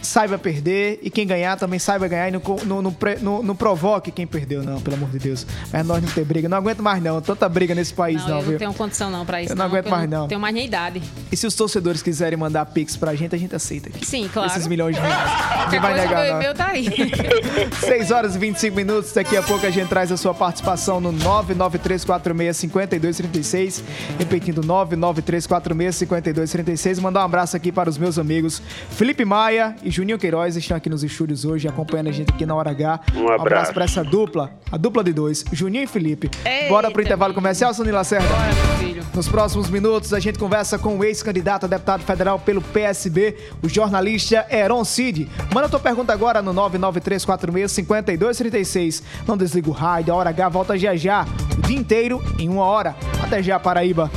[0.06, 4.10] saiba perder e quem ganhar também saiba ganhar e não, não, não, não- não provoque
[4.10, 5.46] quem perdeu, não, pelo amor de Deus.
[5.72, 6.48] Mas nós não ter briga.
[6.48, 7.20] Não aguento mais, não.
[7.20, 8.52] Tanta briga nesse país, Não, não, eu viu?
[8.52, 9.52] não tenho condição não pra isso.
[9.52, 10.28] Eu não aguento porque mais, não.
[10.28, 11.02] tenho mais nem idade.
[11.30, 14.04] E se os torcedores quiserem mandar pix pra gente, a gente aceita aqui.
[14.06, 14.50] Sim, claro.
[14.50, 15.16] Esses milhões de reais.
[15.56, 16.40] Qualquer vai negar, meu não.
[16.40, 16.86] e-mail tá aí.
[17.80, 19.12] 6 horas e 25 minutos.
[19.12, 23.82] Daqui a pouco a gente traz a sua participação no 993465236.
[24.18, 27.00] Repetindo, 993465236.
[27.00, 30.56] Mandar um abraço aqui para os meus amigos Felipe Maia e Juninho Queiroz.
[30.56, 33.00] Estão aqui nos estúdios hoje, acompanhando a gente aqui na Hora H.
[33.14, 33.72] Um abraço.
[33.72, 36.30] para essa dupla, a dupla de dois, Juninho e Felipe.
[36.68, 38.28] Bora pro Eita, intervalo comercial, Sony Lacerda?
[38.28, 39.02] Bora, meu filho.
[39.14, 43.68] Nos próximos minutos, a gente conversa com o ex-candidato a deputado federal pelo PSB, o
[43.70, 45.30] jornalista Heron Cid.
[45.54, 49.02] Manda tua pergunta agora no 993465236.
[49.26, 51.24] Não desliga o rádio, a Hora H volta já já,
[51.56, 52.94] o dia inteiro em uma hora.
[53.22, 54.10] Até já, Paraíba.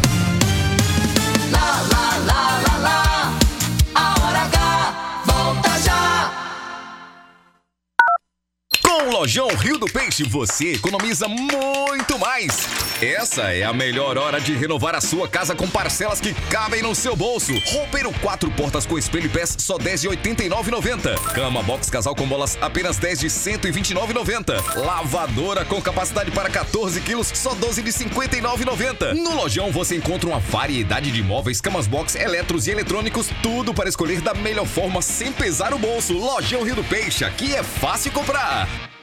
[9.20, 12.70] Lojão Rio do Peixe, você economiza muito mais.
[13.02, 16.96] Essa é a melhor hora de renovar a sua casa com parcelas que cabem no
[16.96, 17.52] seu bolso.
[17.74, 21.34] Roupeiro 4 portas com espelho e pés, só 10 de R$ 89,90.
[21.34, 24.86] Cama box casal com bolas, apenas 10 de R$ 129,90.
[24.86, 29.16] Lavadora com capacidade para 14 quilos, só 12 de R$ 59,90.
[29.16, 33.90] No Lojão você encontra uma variedade de móveis, camas box, eletros e eletrônicos, tudo para
[33.90, 36.14] escolher da melhor forma sem pesar o bolso.
[36.14, 38.89] Lojão Rio do Peixe, aqui é fácil comprar.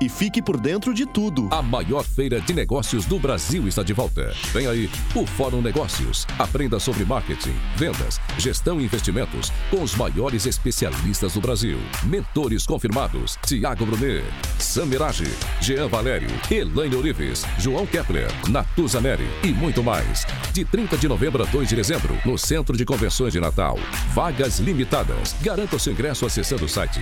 [0.00, 1.48] e fique por dentro de tudo.
[1.50, 4.32] A maior feira de negócios do Brasil está de volta.
[4.52, 6.26] Vem aí o Fórum Negócios.
[6.38, 11.78] Aprenda sobre marketing, vendas, gestão e investimentos com os maiores especialistas do Brasil.
[12.04, 14.24] Mentores confirmados: Tiago Brunet,
[14.58, 20.26] Sam Mirage, Jean Valério, Elaine Orives, João Kepler, Natuza Neri e muito mais.
[20.52, 23.78] De 30 de novembro a 2 de dezembro, no Centro de Convenções de Natal.
[24.14, 25.34] Vagas limitadas.
[25.42, 27.00] Garanta o seu ingresso acessando o site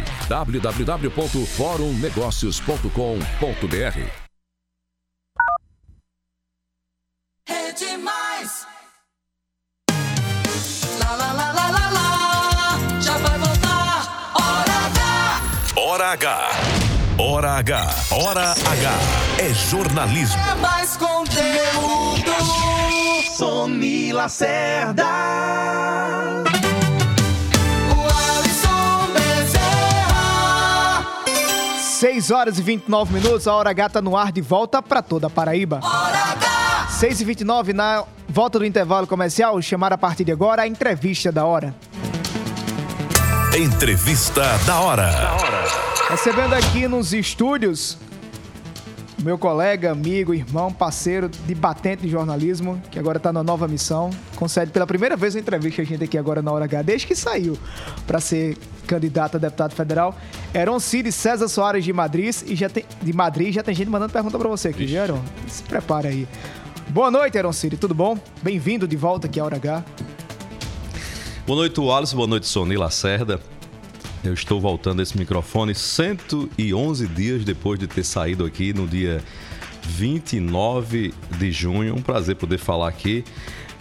[2.85, 4.11] www.forumnegócios.com.br.
[7.47, 8.67] É demais.
[11.01, 13.01] Lá, lá, lá, lá, lá, lá.
[13.01, 14.33] Já vai voltar.
[14.35, 15.41] Hora H.
[15.77, 16.51] Hora H.
[17.19, 17.95] Hora H.
[18.11, 18.91] Hora H.
[19.39, 20.41] É jornalismo.
[20.43, 22.35] É mais conteúdo.
[23.37, 25.05] Sony Lacerda.
[32.05, 35.29] 6 horas e 29 minutos, a Hora H tá no ar de volta pra toda
[35.29, 35.81] a Paraíba.
[35.83, 36.89] Hora H.
[36.99, 41.33] 6 e 29 na volta do intervalo comercial, chamar a partir de agora a entrevista
[41.33, 41.75] da hora.
[43.57, 45.11] Entrevista da hora.
[46.11, 47.97] Recebendo aqui nos estúdios
[49.25, 54.11] meu colega, amigo, irmão, parceiro de batente de jornalismo, que agora está na nova missão,
[54.37, 57.17] concede pela primeira vez uma entrevista a gente aqui agora na Hora H, desde que
[57.17, 57.59] saiu
[58.07, 60.15] para ser candidato a deputado federal.
[60.53, 64.13] Heron Cid César Soares de Madrid, e já tem, de Madrid, já tem gente mandando
[64.13, 65.23] pergunta para você aqui, viu, Heron?
[65.49, 66.29] Se prepara aí.
[66.91, 68.19] Boa noite, Heron Cid, tudo bom?
[68.43, 69.83] Bem-vindo de volta aqui à Hora H.
[71.47, 72.15] Boa noite, Wallace.
[72.15, 73.41] Boa noite, Sony Lacerda.
[74.25, 79.23] Eu estou voltando a esse microfone 111 dias depois de ter saído aqui no dia
[79.83, 81.95] 29 de junho.
[81.95, 83.23] Um prazer poder falar aqui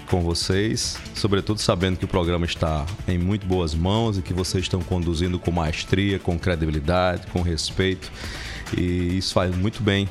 [0.09, 4.65] com vocês, sobretudo sabendo que o programa está em muito boas mãos e que vocês
[4.65, 8.11] estão conduzindo com maestria, com credibilidade, com respeito.
[8.77, 10.09] E isso faz muito bem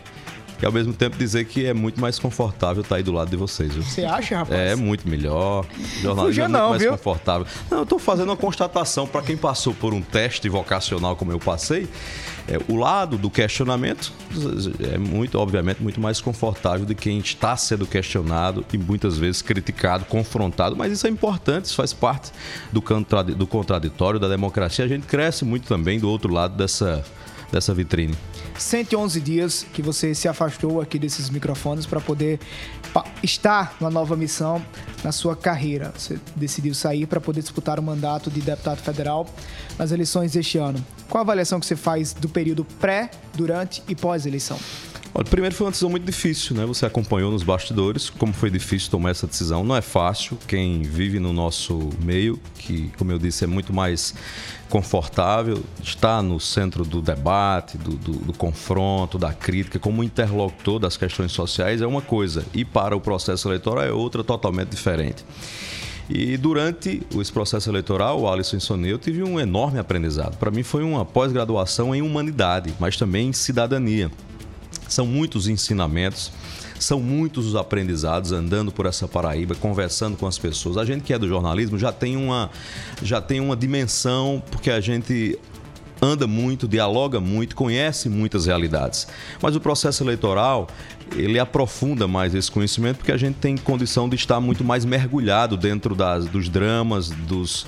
[0.63, 3.37] e ao mesmo tempo dizer que é muito mais confortável estar aí do lado de
[3.37, 3.75] vocês.
[3.75, 3.83] Viu?
[3.83, 4.61] Você acha, rapaz?
[4.61, 5.67] É muito melhor.
[6.01, 6.93] Jornalismo é muito não, mais viu?
[6.93, 7.47] confortável.
[7.69, 11.41] Não, eu estou fazendo uma constatação para quem passou por um teste vocacional como eu
[11.41, 11.89] passei.
[12.47, 14.13] É, o lado do questionamento
[14.93, 20.05] é muito, obviamente, muito mais confortável de quem está sendo questionado e muitas vezes criticado,
[20.05, 20.77] confrontado.
[20.77, 22.33] Mas isso é importante, isso faz parte
[22.73, 22.83] do,
[23.37, 24.85] do contraditório, da democracia.
[24.85, 27.05] A gente cresce muito também do outro lado dessa,
[27.53, 28.17] dessa vitrine.
[28.59, 32.41] 111 dias que você se afastou aqui desses microfones para poder
[33.23, 34.65] estar numa nova missão
[35.05, 35.93] na sua carreira.
[35.97, 39.27] Você decidiu sair para poder disputar o mandato de deputado federal
[39.79, 40.85] nas eleições deste ano.
[41.09, 44.59] Qual a avaliação que você faz do período pré, durante e pós-eleição?
[45.15, 46.65] Olha, primeiro foi uma decisão muito difícil, né?
[46.65, 49.63] Você acompanhou nos bastidores como foi difícil tomar essa decisão.
[49.63, 50.39] Não é fácil.
[50.49, 54.15] Quem vive no nosso meio, que, como eu disse, é muito mais
[54.71, 60.97] confortável, está no centro do debate, do, do- do confronto, da crítica, como interlocutor das
[60.97, 65.27] questões sociais é uma coisa, e para o processo eleitoral é outra totalmente diferente.
[66.09, 70.39] E durante esse processo eleitoral, o Alisson Sonia, eu tive um enorme aprendizado.
[70.39, 74.11] Para mim foi uma pós-graduação em humanidade, mas também em cidadania.
[74.93, 76.31] São muitos ensinamentos,
[76.79, 80.77] são muitos os aprendizados andando por essa Paraíba, conversando com as pessoas.
[80.77, 82.51] A gente que é do jornalismo já tem uma,
[83.03, 85.39] já tem uma dimensão, porque a gente
[86.03, 89.07] anda muito, dialoga muito, conhece muitas realidades.
[89.41, 90.69] Mas o processo eleitoral,
[91.17, 95.57] ele aprofunda mais esse conhecimento porque a gente tem condição de estar muito mais mergulhado
[95.57, 97.67] dentro das, dos dramas, dos,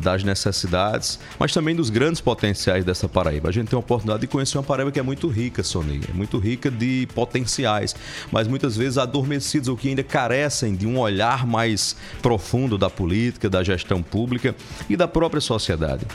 [0.00, 3.48] das necessidades, mas também dos grandes potenciais dessa Paraíba.
[3.48, 6.12] A gente tem a oportunidade de conhecer uma Paraíba que é muito rica, Sony, é
[6.12, 7.94] muito rica de potenciais,
[8.30, 13.48] mas muitas vezes adormecidos ou que ainda carecem de um olhar mais profundo da política,
[13.48, 14.54] da gestão pública
[14.88, 16.06] e da própria sociedade.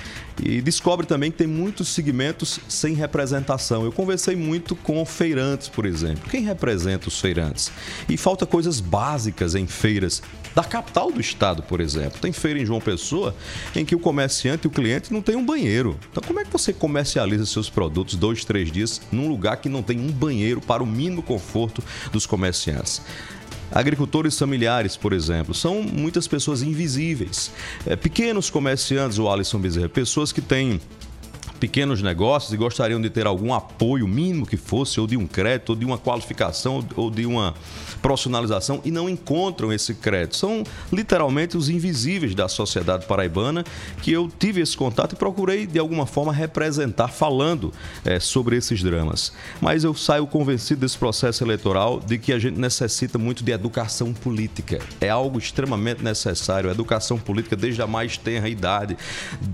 [0.43, 3.83] E descobre também que tem muitos segmentos sem representação.
[3.83, 6.29] Eu conversei muito com feirantes, por exemplo.
[6.29, 6.70] Quem representa
[7.07, 7.71] os feirantes?
[8.07, 10.21] E falta coisas básicas em feiras
[10.55, 12.19] da capital do estado, por exemplo.
[12.19, 13.35] Tem feira em João Pessoa
[13.75, 15.97] em que o comerciante e o cliente não tem um banheiro.
[16.11, 19.81] Então, como é que você comercializa seus produtos dois, três dias num lugar que não
[19.81, 23.01] tem um banheiro para o mínimo conforto dos comerciantes?
[23.71, 27.51] Agricultores familiares, por exemplo, são muitas pessoas invisíveis.
[27.85, 30.81] É, pequenos comerciantes, o Alisson Bezerra, pessoas que têm
[31.61, 35.69] pequenos negócios e gostariam de ter algum apoio mínimo que fosse, ou de um crédito,
[35.69, 37.53] ou de uma qualificação, ou de uma
[38.01, 40.35] profissionalização e não encontram esse crédito.
[40.37, 43.63] São literalmente os invisíveis da sociedade paraibana
[44.01, 47.71] que eu tive esse contato e procurei de alguma forma representar falando
[48.03, 49.31] eh, sobre esses dramas.
[49.61, 54.11] Mas eu saio convencido desse processo eleitoral de que a gente necessita muito de educação
[54.13, 54.79] política.
[54.99, 56.71] É algo extremamente necessário.
[56.71, 58.97] Educação política desde a mais tenra idade,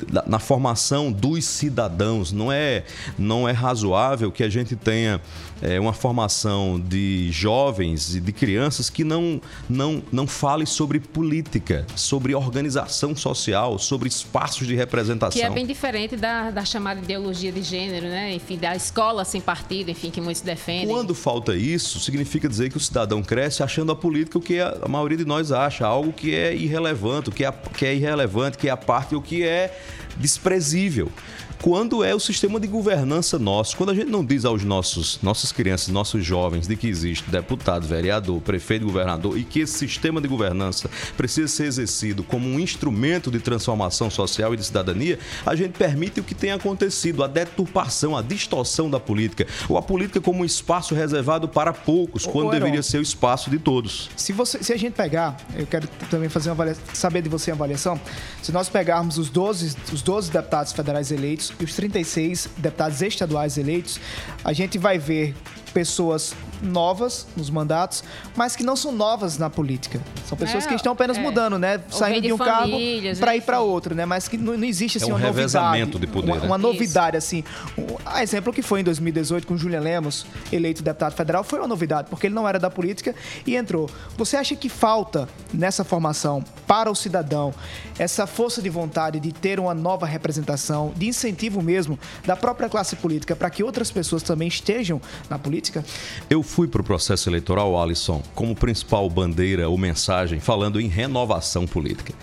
[0.09, 1.96] da- na formação dos cidadãos.
[2.31, 2.83] Não é,
[3.17, 5.21] não é razoável que a gente tenha
[5.61, 11.85] eh, uma formação de jovens e de crianças que não, não, não fale sobre política,
[11.95, 15.39] sobre organização social, sobre espaços de representação.
[15.39, 18.33] Que é bem diferente da, da chamada ideologia de gênero, né?
[18.33, 20.87] Enfim, da escola sem partido, enfim, que muitos defendem.
[20.87, 24.77] Quando falta isso, significa dizer que o cidadão cresce achando a política o que a
[24.81, 28.57] a maioria de nós acha, algo que é irrelevante, o que é, que é irrelevante,
[28.57, 29.77] que é a parte, o que é
[30.15, 31.11] desprezível.
[31.61, 35.51] Quando é o sistema de governança nosso, quando a gente não diz aos nossos nossas
[35.51, 40.27] crianças, nossos jovens, de que existe deputado, vereador, prefeito, governador e que esse sistema de
[40.27, 45.71] governança precisa ser exercido como um instrumento de transformação social e de cidadania, a gente
[45.71, 50.41] permite o que tem acontecido, a deturpação, a distorção da política, ou a política como
[50.41, 54.09] um espaço reservado para poucos, Ô, quando ô, deveria ser o espaço de todos.
[54.15, 57.51] Se, você, se a gente pegar, eu quero também fazer uma avaliação, saber de você
[57.51, 57.99] a avaliação.
[58.41, 63.57] Se nós pegarmos os 12, os 12 deputados federais eleitos e os 36 deputados estaduais
[63.57, 63.99] eleitos,
[64.43, 65.35] a gente vai ver
[65.73, 68.03] pessoas novas nos mandatos,
[68.35, 70.01] mas que não são novas na política.
[70.27, 71.21] São pessoas É, que estão apenas é.
[71.21, 71.81] mudando, né?
[71.91, 72.77] Ou Saindo de de um cargo
[73.19, 74.05] para ir para outro, né?
[74.05, 75.37] Mas que não, não existe assim É um uma novidade.
[75.37, 76.45] revezamento de poder, Uma, né?
[76.47, 77.43] uma novidade assim.
[77.77, 81.67] Um, a exemplo que foi em 2018 com Julian Lemos, eleito deputado federal, foi uma
[81.67, 83.13] novidade, porque ele não era da política
[83.45, 83.89] e entrou.
[84.17, 87.53] Você acha que falta nessa formação para o cidadão
[87.99, 92.95] essa força de vontade de ter uma nova representação, de incentivo mesmo da própria classe
[92.95, 95.83] política para que outras pessoas também estejam na política?
[96.29, 101.67] Eu fui para o processo eleitoral, Alisson, como principal bandeira ou mensagem falando em renovação
[101.67, 102.13] política.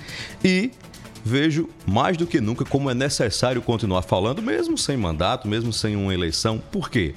[0.42, 0.70] E
[1.22, 5.94] vejo mais do que nunca como é necessário continuar falando, mesmo sem mandato, mesmo sem
[5.94, 6.60] uma eleição.
[6.72, 7.14] Por quê?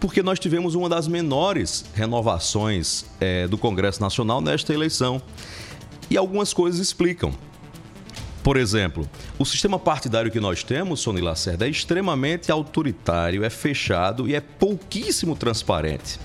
[0.00, 5.20] Porque nós tivemos uma das menores renovações eh, do Congresso Nacional nesta eleição.
[6.10, 7.32] E algumas coisas explicam.
[8.48, 9.06] Por exemplo,
[9.38, 14.40] o sistema partidário que nós temos, Sony Lacerda, é extremamente autoritário, é fechado e é
[14.40, 16.18] pouquíssimo transparente.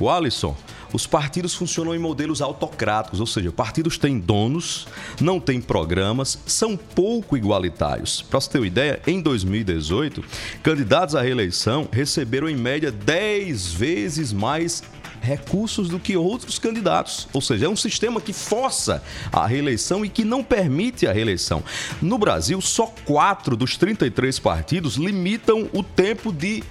[0.00, 0.56] O Alisson,
[0.92, 4.88] os partidos funcionam em modelos autocráticos, ou seja, partidos têm donos,
[5.20, 8.22] não têm programas, são pouco igualitários.
[8.22, 10.24] Para você ter uma ideia, em 2018,
[10.64, 14.82] candidatos à reeleição receberam em média 10 vezes mais
[15.20, 17.28] recursos do que outros candidatos.
[17.32, 19.02] Ou seja, é um sistema que força
[19.32, 21.62] a reeleição e que não permite a reeleição.
[22.00, 26.62] No Brasil, só quatro dos 33 partidos limitam o tempo de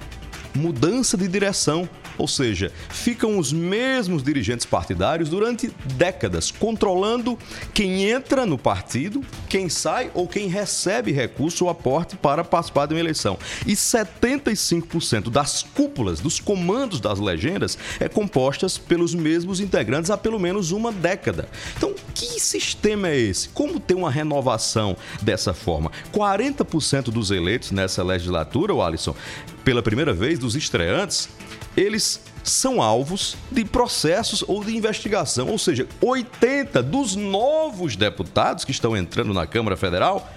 [0.55, 1.87] mudança de direção.
[2.17, 7.37] Ou seja, ficam os mesmos dirigentes partidários durante décadas, controlando
[7.73, 12.93] quem entra no partido, quem sai ou quem recebe recurso ou aporte para participar de
[12.93, 13.37] uma eleição.
[13.65, 20.39] E 75% das cúpulas, dos comandos das legendas, é compostas pelos mesmos integrantes há pelo
[20.39, 21.47] menos uma década.
[21.75, 23.49] Então, que sistema é esse?
[23.49, 25.91] Como ter uma renovação dessa forma?
[26.13, 29.15] 40% dos eleitos nessa legislatura, o Alisson,
[29.63, 31.29] pela primeira vez, dos estreantes,
[31.77, 35.47] eles são alvos de processos ou de investigação.
[35.49, 40.27] Ou seja, 80 dos novos deputados que estão entrando na Câmara Federal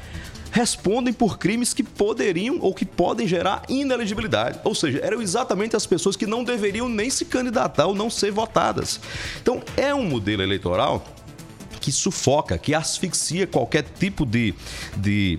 [0.53, 4.59] respondem por crimes que poderiam ou que podem gerar inelegibilidade.
[4.65, 8.31] Ou seja, eram exatamente as pessoas que não deveriam nem se candidatar ou não ser
[8.33, 9.01] votadas.
[9.41, 11.05] Então, é um modelo eleitoral
[11.81, 14.55] que sufoca, que asfixia qualquer tipo de,
[14.97, 15.39] de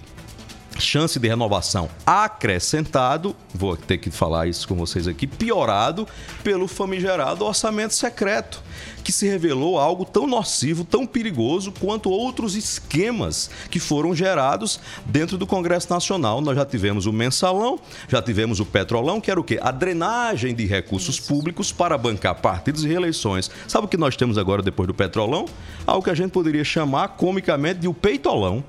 [0.82, 6.08] chance de renovação acrescentado, vou ter que falar isso com vocês aqui, piorado
[6.44, 8.62] pelo famigerado orçamento secreto,
[9.04, 15.38] que se revelou algo tão nocivo, tão perigoso quanto outros esquemas que foram gerados dentro
[15.38, 16.42] do Congresso Nacional.
[16.42, 19.60] Nós já tivemos o mensalão, já tivemos o petrolão, que era o quê?
[19.62, 23.50] A drenagem de recursos públicos para bancar partidos e reeleições.
[23.68, 25.46] Sabe o que nós temos agora depois do petrolão?
[25.86, 28.64] Algo que a gente poderia chamar comicamente de o peitolão.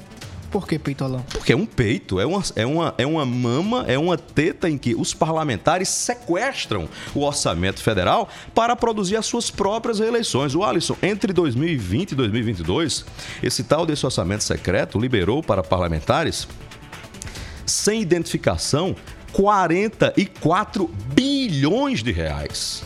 [0.53, 1.25] Por que peitolão?
[1.33, 4.77] Porque é um peito, é uma, é, uma, é uma mama, é uma teta em
[4.77, 10.55] que os parlamentares sequestram o orçamento federal para produzir as suas próprias reeleições.
[10.55, 13.07] O Alisson, entre 2020 e 2022,
[13.43, 16.47] esse tal desse orçamento secreto liberou para parlamentares,
[17.65, 18.95] sem identificação,
[19.33, 22.85] 44 bilhões de reais.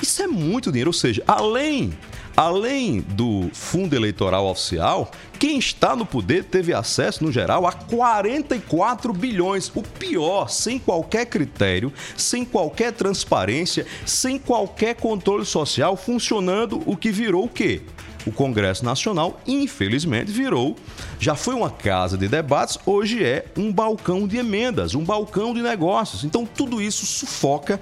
[0.00, 1.92] Isso é muito dinheiro, ou seja, além
[2.36, 5.10] Além do fundo eleitoral oficial,
[5.42, 9.72] quem está no poder teve acesso, no geral, a 44 bilhões.
[9.74, 17.10] O pior, sem qualquer critério, sem qualquer transparência, sem qualquer controle social, funcionando o que
[17.10, 17.82] virou o quê?
[18.24, 20.76] O Congresso Nacional, infelizmente, virou.
[21.18, 25.60] Já foi uma casa de debates, hoje é um balcão de emendas, um balcão de
[25.60, 26.22] negócios.
[26.22, 27.80] Então, tudo isso sufoca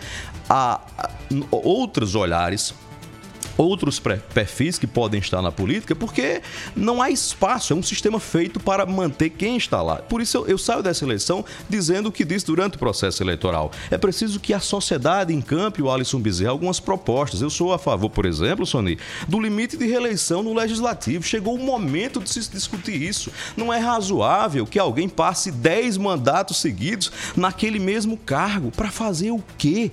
[0.48, 1.10] a, a
[1.50, 2.72] outros olhares
[3.60, 6.40] outros perfis que podem estar na política, porque
[6.74, 9.96] não há espaço, é um sistema feito para manter quem está lá.
[9.96, 13.70] Por isso eu, eu, saio dessa eleição dizendo o que disse durante o processo eleitoral.
[13.90, 17.42] É preciso que a sociedade encampe o Alisson Bezerra algumas propostas.
[17.42, 18.98] Eu sou a favor, por exemplo, Sony,
[19.28, 21.24] do limite de reeleição no legislativo.
[21.24, 23.30] Chegou o momento de se discutir isso.
[23.56, 28.70] Não é razoável que alguém passe 10 mandatos seguidos naquele mesmo cargo.
[28.70, 29.90] Para fazer o quê?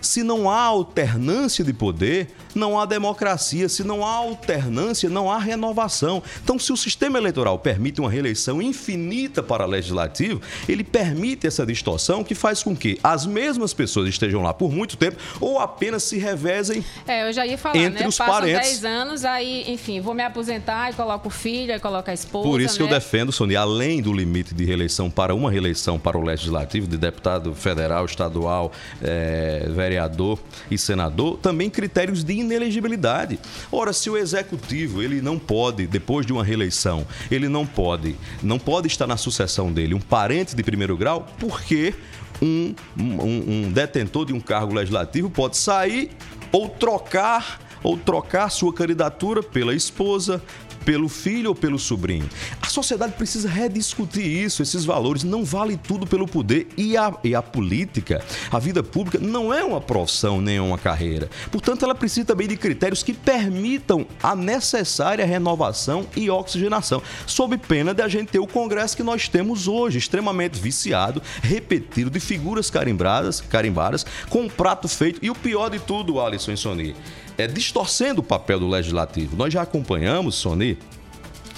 [0.00, 2.28] Se não há alternância de poder,
[2.58, 3.68] não há democracia.
[3.68, 6.22] Se não há alternância, não há renovação.
[6.42, 12.22] Então, se o sistema eleitoral permite uma reeleição infinita para legislativo, ele permite essa distorção
[12.22, 16.18] que faz com que as mesmas pessoas estejam lá por muito tempo ou apenas se
[16.18, 18.08] revezem É, eu já ia falar, entre né?
[18.08, 18.80] os Passam parentes.
[18.80, 22.48] 10 anos, aí, enfim, vou me aposentar e coloco o filho, aí coloco a esposa.
[22.48, 22.94] Por isso que eu né?
[22.94, 27.54] defendo, Sonia, além do limite de reeleição para uma reeleição para o legislativo, de deputado
[27.54, 30.38] federal, estadual, eh, vereador
[30.70, 33.38] e senador, também critérios de inelegibilidade.
[33.70, 38.58] Ora, se o executivo ele não pode, depois de uma reeleição, ele não pode, não
[38.58, 41.94] pode estar na sucessão dele um parente de primeiro grau, por que
[42.40, 46.10] um, um, um detentor de um cargo legislativo pode sair
[46.50, 50.42] ou trocar ou trocar sua candidatura pela esposa,
[50.88, 52.26] pelo filho ou pelo sobrinho.
[52.62, 55.22] A sociedade precisa rediscutir isso, esses valores.
[55.22, 56.66] Não vale tudo pelo poder.
[56.78, 61.28] E a, e a política, a vida pública, não é uma profissão nem uma carreira.
[61.52, 67.92] Portanto, ela precisa também de critérios que permitam a necessária renovação e oxigenação, sob pena
[67.92, 72.70] de a gente ter o Congresso que nós temos hoje, extremamente viciado, repetido, de figuras
[72.70, 75.20] carimbadas, carimbadas com um prato feito.
[75.22, 76.96] E o pior de tudo, Alisson e Sony,
[77.38, 79.36] é distorcendo o papel do legislativo.
[79.36, 80.76] Nós já acompanhamos, Sony,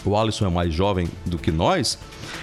[0.04, 1.98] o Alisson é mais jovem do que nós,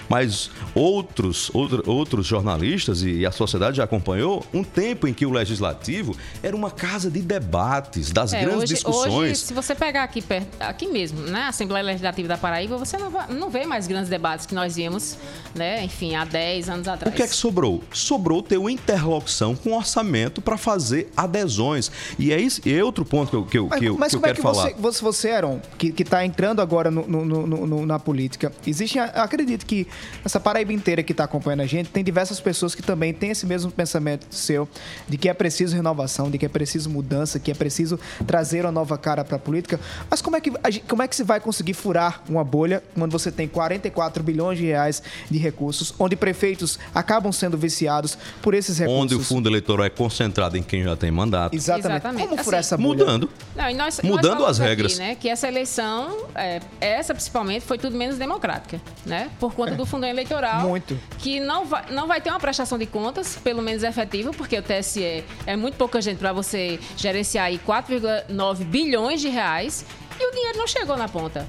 [0.08, 5.26] mas outros, outro, outros jornalistas e, e a sociedade já acompanhou um tempo em que
[5.26, 9.12] o legislativo era uma casa de debates, das É, grandes hoje, discussões.
[9.14, 12.96] Hoje, se você pegar aqui, perto, aqui mesmo, né, a Assembleia Legislativa da Paraíba, você
[12.96, 15.16] não, vai- não vê mais grandes debates que nós víamos,
[15.54, 17.14] né, enfim, há 10 anos O atrás.
[17.14, 17.82] que é que sobrou?
[17.92, 21.90] Sobrou ter uma interlocução com orçamento para fazer adesões.
[22.18, 24.08] E é, isso, e é outro ponto que eu, que eu, Mas, que eu, mas
[24.10, 24.70] que eu como é quero que falar.
[24.70, 28.98] você, você, você Aaron, que, que tá entrando agora no- no- no- na política, existe,
[28.98, 29.77] acredito que
[30.24, 33.46] essa Paraíba inteira que está acompanhando a gente, tem diversas pessoas que também têm esse
[33.46, 34.68] mesmo pensamento seu,
[35.08, 38.72] de que é preciso renovação, de que é preciso mudança, que é preciso trazer uma
[38.72, 39.78] nova cara para a política.
[40.10, 40.50] Mas como é, que,
[40.88, 44.64] como é que se vai conseguir furar uma bolha quando você tem 44 bilhões de
[44.66, 49.02] reais de recursos, onde prefeitos acabam sendo viciados por esses recursos?
[49.02, 51.54] Onde o fundo eleitoral é concentrado em quem já tem mandato.
[51.54, 52.02] Exatamente.
[52.02, 52.98] Como furar Assim, essa bolha?
[52.98, 53.30] Mudando.
[53.54, 54.92] Não, e nós- Mudando nós as regras.
[54.92, 59.30] Aqui, né, que essa eleição, é, essa principalmente, foi tudo menos democrática, né?
[59.38, 60.60] Por conta do fundão eleitoral.
[60.60, 60.98] Muito.
[61.18, 64.62] Que não vai, não vai ter uma prestação de contas, pelo menos efetiva, porque o
[64.62, 69.84] TSE é muito pouca gente para você gerenciar aí 4,9 bilhões de reais
[70.18, 71.46] e o dinheiro não chegou na ponta,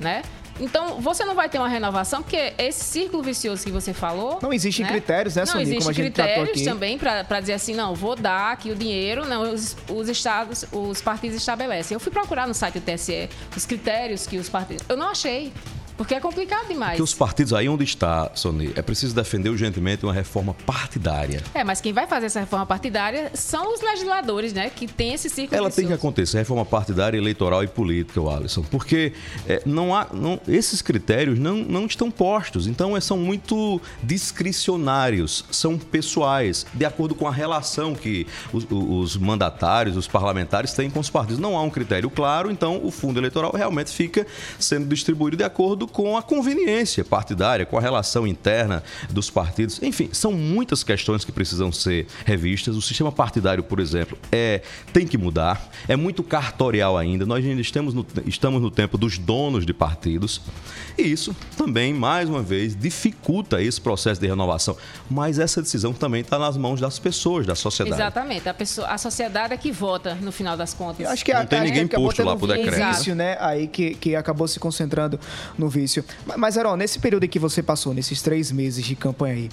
[0.00, 0.22] né?
[0.58, 4.38] Então, você não vai ter uma renovação, porque esse círculo vicioso que você falou.
[4.42, 8.52] Não existem critérios, né, Não Sony, existem critérios também para dizer assim, não, vou dar
[8.52, 11.94] aqui o dinheiro, não, os, os estados, os partidos estabelecem.
[11.94, 14.84] Eu fui procurar no site do TSE os critérios que os partidos.
[14.88, 15.52] Eu não achei.
[15.96, 16.96] Porque é complicado demais.
[16.96, 21.42] Que os partidos aí onde está, Sony, é preciso defender urgentemente uma reforma partidária.
[21.54, 24.70] É, mas quem vai fazer essa reforma partidária são os legisladores, né?
[24.70, 29.12] Que tem esse círculo Ela tem que acontecer, reforma partidária, eleitoral e política, Alisson, porque
[29.48, 35.44] é, não há, não- esses critérios não, não estão postos, então é, são muito discricionários,
[35.50, 41.00] são pessoais, de acordo com a relação que os, os mandatários, os parlamentares têm com
[41.00, 41.38] os partidos.
[41.38, 44.26] Não há um critério claro, então o fundo eleitoral realmente fica
[44.58, 49.82] sendo distribuído de acordo com a conveniência partidária, com a relação interna dos partidos.
[49.82, 52.76] Enfim, são muitas questões que precisam ser revistas.
[52.76, 54.62] O sistema partidário, por exemplo, é
[54.92, 55.70] tem que mudar.
[55.88, 57.24] É muito cartorial ainda.
[57.26, 60.40] Nós ainda estamos no, estamos no tempo dos donos de partidos.
[60.98, 64.76] E isso também, mais uma vez, dificulta esse processo de renovação.
[65.10, 68.00] Mas essa decisão também está nas mãos das pessoas, da sociedade.
[68.00, 68.48] Exatamente.
[68.48, 71.00] A, pessoa, a sociedade é que vota, no final das contas.
[71.00, 72.88] Eu acho que a- Não tem acho que ninguém posto lá pro um decreto.
[72.96, 73.36] vício, né?
[73.40, 75.18] Aí que, que acabou se concentrando
[75.58, 76.04] no vício.
[76.36, 79.48] Mas, Aaron, nesse período que você passou, nesses três meses de campanha aí,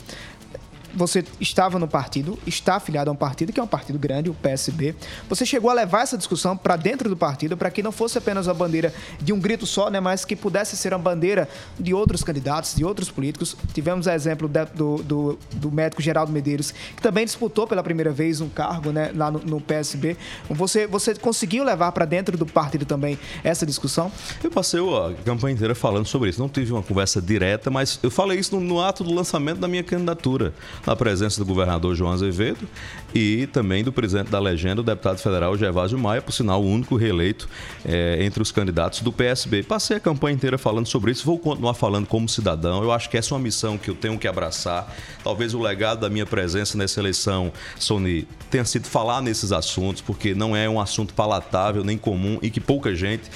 [0.93, 4.33] você estava no partido, está afiliado a um partido que é um partido grande, o
[4.33, 4.95] PSB.
[5.29, 8.47] Você chegou a levar essa discussão para dentro do partido para que não fosse apenas
[8.47, 11.47] a bandeira de um grito só, né, mas que pudesse ser uma bandeira
[11.79, 13.55] de outros candidatos, de outros políticos.
[13.73, 18.11] Tivemos o exemplo da- do, do, do médico Geraldo Medeiros, que também disputou pela primeira
[18.11, 20.15] vez um cargo né, lá no, no PSB.
[20.49, 24.11] Você, você conseguiu levar para dentro do partido também essa discussão?
[24.43, 26.39] Eu passei a campanha inteira falando sobre isso.
[26.39, 29.67] Não tive uma conversa direta, mas eu falei isso no, no ato do lançamento da
[29.67, 30.53] minha candidatura,
[30.85, 32.67] na presença do governador João Azevedo
[33.13, 36.95] e também do presidente da legenda, o deputado federal Gervásio Maia, por sinal, o único
[36.95, 37.47] reeleito
[37.85, 39.63] eh, entre os candidatos do PSB.
[39.63, 42.83] Passei a campanha inteira falando sobre isso, vou continuar falando como cidadão.
[42.83, 44.93] Eu acho que essa é uma missão que eu tenho que abraçar.
[45.23, 50.33] Talvez o legado da minha presença nessa eleição, Sony, tenha sido falar nesses assuntos, porque
[50.33, 53.29] não é um assunto palatável nem comum e que pouca gente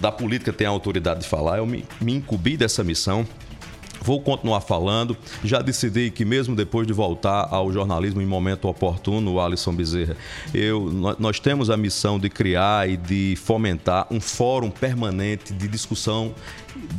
[0.00, 1.58] da política tem a autoridade de falar.
[1.58, 3.26] Eu me, me incumbi dessa missão.
[4.04, 5.16] Vou continuar falando.
[5.42, 10.14] Já decidi que mesmo depois de voltar ao jornalismo em momento oportuno, Alisson Bezerra,
[10.52, 15.66] eu, nó- nós temos a missão de criar e de fomentar um fórum permanente de
[15.66, 16.34] discussão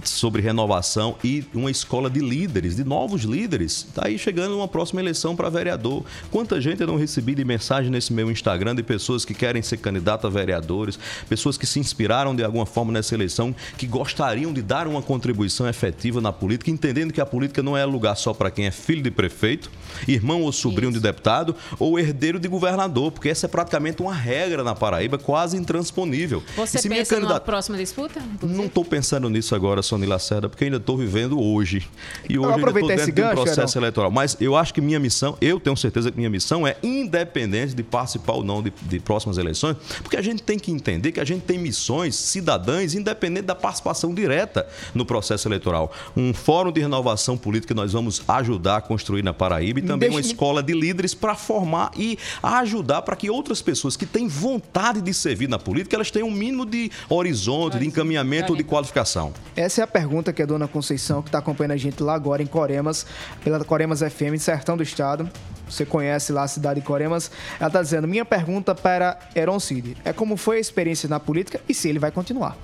[0.04, 3.86] sobre renovação e uma escola de líderes, de novos líderes.
[3.90, 6.04] Está aí chegando uma próxima eleição para vereador.
[6.32, 9.78] Quanta gente eu não recebi de mensagem nesse meu Instagram de pessoas que querem ser
[9.78, 14.62] candidato a vereadores, pessoas que se inspiraram de alguma forma nessa eleição, que gostariam de
[14.62, 18.52] dar uma contribuição efetiva na política, entendendo que a política não é lugar só para
[18.52, 19.72] quem é filho de prefeito,
[20.08, 24.64] irmão ou sobrinho de deputado ou herdeiro de governador, porque essa é praticamente uma regra
[24.64, 26.44] na Paraíba quase intransponível.
[26.56, 28.22] Você E se pensa candidata- próxima disputa?
[28.42, 31.88] Não estou pensando nisso agora, Sony Lacerda, porque ainda estou vivendo hoje.
[32.30, 33.84] E Eu hoje ainda estou dentro de um processo Heron.
[33.86, 34.12] eleitoral.
[34.12, 37.84] Mas eu acho que minha missão, eu tenho certeza que minha missão é independente de
[37.84, 41.26] participar ou não de, de próximas eleições, porque a gente tem que entender que a
[41.26, 45.92] gente tem missões cidadãs independente da participação direta no processo eleitoral.
[46.16, 50.10] Um fórum de renovação política que nós vamos ajudar a construir na Paraíba e também
[50.10, 54.28] uma Deixe-me- escola de líderes para formar e ajudar para que outras pessoas que têm
[54.28, 58.64] vontade de servir na política, elas tenham um mínimo de horizonte, de encaminhamento ou de
[58.64, 59.34] qualificação.
[59.56, 62.44] Essa é a pergunta que a dona Conceição, que está acompanhando a gente lá agora
[62.44, 63.06] em Coremas,
[63.44, 65.30] pela Coremas FM, Sertão do Estado.
[65.70, 67.32] Você conhece lá a cidade de Coremas.
[67.60, 71.62] Ela está dizendo: minha pergunta para Heron Cid é como foi a experiência na política
[71.70, 72.58] e se ele vai continuar.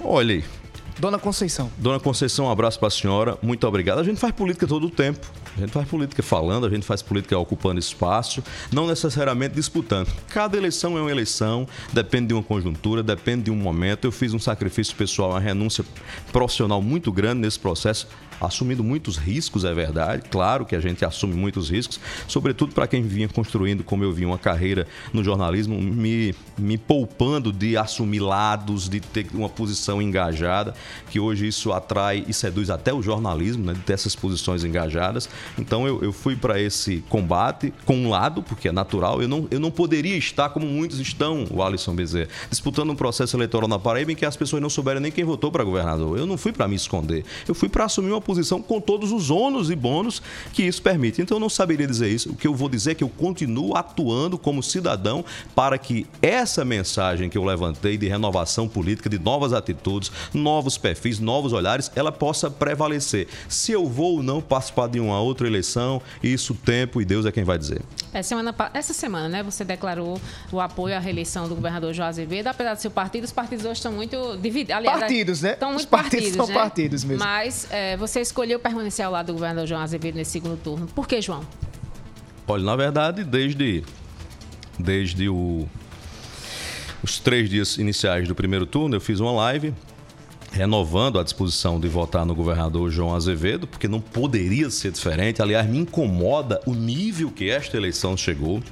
[0.00, 0.42] Olha
[0.98, 1.70] Dona Conceição.
[1.78, 3.38] Dona Conceição, um abraço para a senhora.
[3.42, 3.98] Muito obrigado.
[3.98, 5.26] A gente faz política todo o tempo.
[5.56, 10.08] A gente faz política falando, a gente faz política ocupando espaço, não necessariamente disputando.
[10.28, 14.06] Cada eleição é uma eleição, depende de uma conjuntura, depende de um momento.
[14.06, 15.84] Eu fiz um sacrifício pessoal, uma renúncia
[16.32, 18.08] profissional muito grande nesse processo,
[18.46, 20.22] assumindo muitos riscos, é verdade.
[20.30, 24.24] Claro que a gente assume muitos riscos, sobretudo para quem vinha construindo, como eu vi,
[24.26, 30.74] uma carreira no jornalismo, me, me poupando de assumir lados, de ter uma posição engajada,
[31.10, 35.28] que hoje isso atrai e seduz até o jornalismo, né, de ter essas posições engajadas.
[35.58, 39.46] Então eu, eu fui para esse combate com um lado, porque é natural, eu não,
[39.50, 43.78] eu não poderia estar como muitos estão, o Alisson Bezerra, disputando um processo eleitoral na
[43.78, 46.18] Paraíba em que as pessoas não souberam nem quem votou para governador.
[46.18, 48.31] Eu não fui para me esconder, eu fui para assumir uma posição
[48.66, 50.22] com todos os ônus e bônus
[50.52, 51.20] que isso permite.
[51.22, 52.30] Então eu não saberia dizer isso.
[52.30, 55.24] O que eu vou dizer é que eu continuo atuando como cidadão
[55.54, 61.18] para que essa mensagem que eu levantei de renovação política, de novas atitudes, novos perfis,
[61.18, 63.28] novos olhares, ela possa prevalecer.
[63.48, 67.26] Se eu vou ou não participar de uma outra eleição, isso o tempo e Deus
[67.26, 67.82] é quem vai dizer.
[68.12, 70.20] Essa semana, pa- essa semana, né, você declarou
[70.52, 72.46] o apoio à reeleição do governador João Azevedo.
[72.48, 74.76] Apesar do seu partido, os partidos hoje estão muito divididos.
[74.76, 75.52] Aliás, Partidos, né?
[75.52, 76.54] Estão Os muito partidos partidos, são né?
[76.54, 77.24] partidos mesmo.
[77.24, 80.86] Mas é, você escolheu permanecer ao lado do governador João Azevedo nesse segundo turno.
[80.88, 81.44] Por que, João?
[82.46, 83.82] Olha, na verdade, desde,
[84.78, 85.68] desde o-
[87.02, 89.72] os três dias iniciais do primeiro turno, eu fiz uma live
[90.50, 95.40] renovando a disposição de votar no governador João Azevedo, porque não poderia ser diferente.
[95.40, 98.62] Aliás, me incomoda o nível que esta eleição chegou.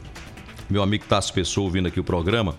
[0.68, 2.55] Meu amigo Tasso Pessoa ouvindo aqui o programa.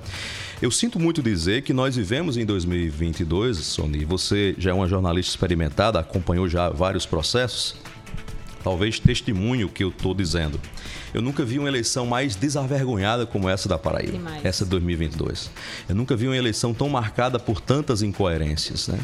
[0.61, 4.05] Eu sinto muito dizer que nós vivemos em 2022, Sony.
[4.05, 7.75] Você já é uma jornalista experimentada, acompanhou já vários processos
[8.63, 10.59] talvez testemunho o que eu estou dizendo.
[11.13, 14.45] Eu nunca vi uma eleição mais desavergonhada como essa da Paraíba, Demais.
[14.45, 15.49] essa de 2022.
[15.89, 18.99] Eu nunca vi uma eleição tão marcada por tantas incoerências, né?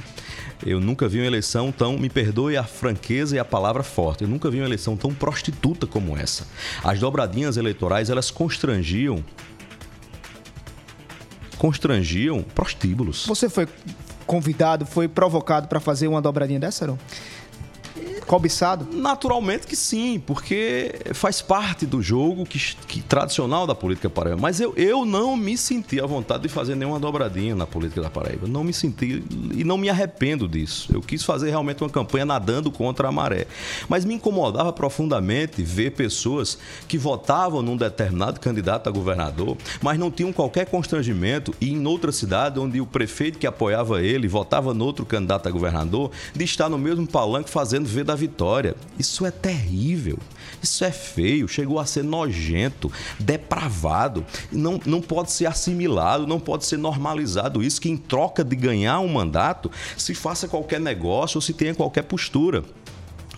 [0.65, 4.29] Eu nunca vi uma eleição tão, me perdoe a franqueza e a palavra forte, eu
[4.29, 6.47] nunca vi uma eleição tão prostituta como essa.
[6.83, 9.23] As dobradinhas eleitorais, elas constrangiam
[11.57, 13.25] constrangiam prostíbulos.
[13.25, 13.67] Você foi
[14.25, 16.97] convidado, foi provocado para fazer uma dobradinha dessa, Heron?
[18.27, 18.85] Cobiçado?
[18.91, 24.37] Naturalmente que sim, porque faz parte do jogo que, que- tradicional da política paraíba.
[24.39, 28.09] Mas eu, eu não me senti à vontade de fazer nenhuma dobradinha na política da
[28.09, 28.45] Paraíba.
[28.45, 29.23] Não me senti
[29.55, 30.89] e não me arrependo disso.
[30.93, 33.47] Eu quis fazer realmente uma campanha nadando contra a maré.
[33.87, 40.11] Mas me incomodava profundamente ver pessoas que votavam num determinado candidato a governador, mas não
[40.11, 44.83] tinham qualquer constrangimento e em outra cidade onde o prefeito que apoiava ele votava no
[44.83, 48.75] outro candidato a governador, de estar no mesmo palanque fazendo ver da vitória.
[48.99, 50.19] Isso é terrível.
[50.61, 54.25] Isso é feio, chegou a ser nojento, depravado.
[54.51, 58.99] Não, não pode ser assimilado, não pode ser normalizado isso, que em troca de ganhar
[58.99, 62.63] um mandato, se faça qualquer negócio ou se tenha qualquer postura.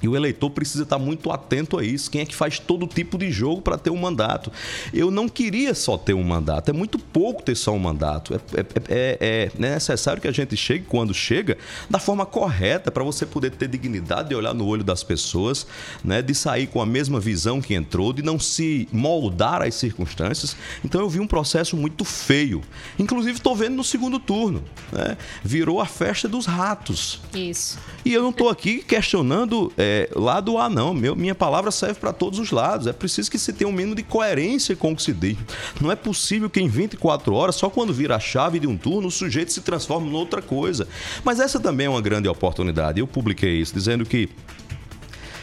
[0.02, 2.10] E o eleitor precisa estar muito atento a isso.
[2.10, 4.52] Quem é que faz todo tipo de jogo para ter um mandato?
[4.94, 6.70] Eu não queria só ter um mandato.
[6.70, 8.34] É muito pouco ter só um mandato.
[8.34, 11.58] É, é- é- é necessário que a gente chegue, quando chega,
[11.90, 15.68] da forma correta para você poder ter dignidade de olhar no olho das pessoas,
[16.04, 16.22] né?
[16.22, 20.56] de sair com a mesma visão que entrou, de não se moldar às circunstâncias.
[20.84, 22.62] Então eu vi um processo muito feio.
[22.98, 24.64] Inclusive estou vendo no segundo turno.
[24.92, 25.18] né?
[25.44, 27.20] Virou a festa dos ratos.
[27.34, 27.78] Isso.
[28.06, 30.94] E eu não estou aqui questionando é, lado A, não.
[30.94, 32.86] Meu, minha palavra serve para todos os lados.
[32.86, 35.36] É preciso que se tenha um mínimo de coerência com o que se diz.
[35.82, 39.08] Não é possível que em 24 horas, só quando vira a chave de um turno,
[39.08, 40.88] o sujeito se transforme em outra coisa.
[41.24, 43.00] Mas essa também é uma grande oportunidade.
[43.00, 44.30] Eu publiquei isso, dizendo que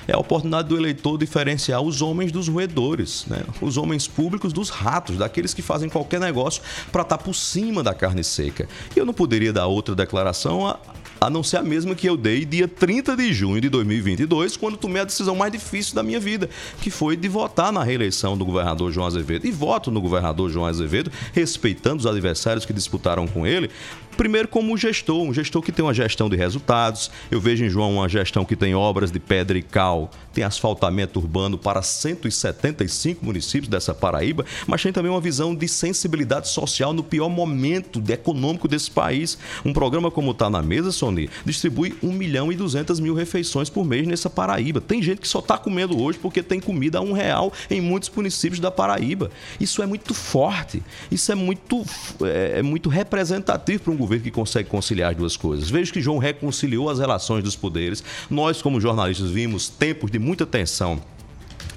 [0.07, 3.43] é a oportunidade do eleitor diferenciar os homens dos roedores, né?
[3.61, 7.93] os homens públicos dos ratos, daqueles que fazem qualquer negócio para estar por cima da
[7.93, 8.69] carne seca.
[8.95, 10.79] E eu não poderia dar outra declaração a,
[11.21, 14.77] a não ser a mesma que eu dei dia 30 de junho de 2022, quando
[14.77, 16.49] tomei a decisão mais difícil da minha vida,
[16.81, 19.47] que foi de votar na reeleição do governador João Azevedo.
[19.47, 23.71] E voto no governador João Azevedo, respeitando os adversários que disputaram com ele,
[24.17, 27.11] Primeiro, como gestor, um gestor que tem uma gestão de resultados.
[27.31, 31.19] Eu vejo em João uma gestão que tem obras de pedra e cal, tem asfaltamento
[31.19, 37.05] urbano para 175 municípios dessa Paraíba, mas tem também uma visão de sensibilidade social no
[37.05, 39.37] pior momento econômico desse país.
[39.63, 43.85] Um programa como está na mesa, Sony, distribui 1 milhão e 200 mil refeições por
[43.85, 44.81] mês nessa Paraíba.
[44.81, 48.09] Tem gente que só está comendo hoje porque tem comida a um real em muitos
[48.09, 49.31] municípios da Paraíba.
[49.61, 51.85] Isso é muito forte, isso é muito,
[52.23, 55.69] é, é muito representativo para um governo que consegue conciliar as duas coisas.
[55.69, 58.03] Vejo que João reconciliou as relações dos poderes.
[58.31, 61.01] Nós, como jornalistas, vimos tempos de muita tensão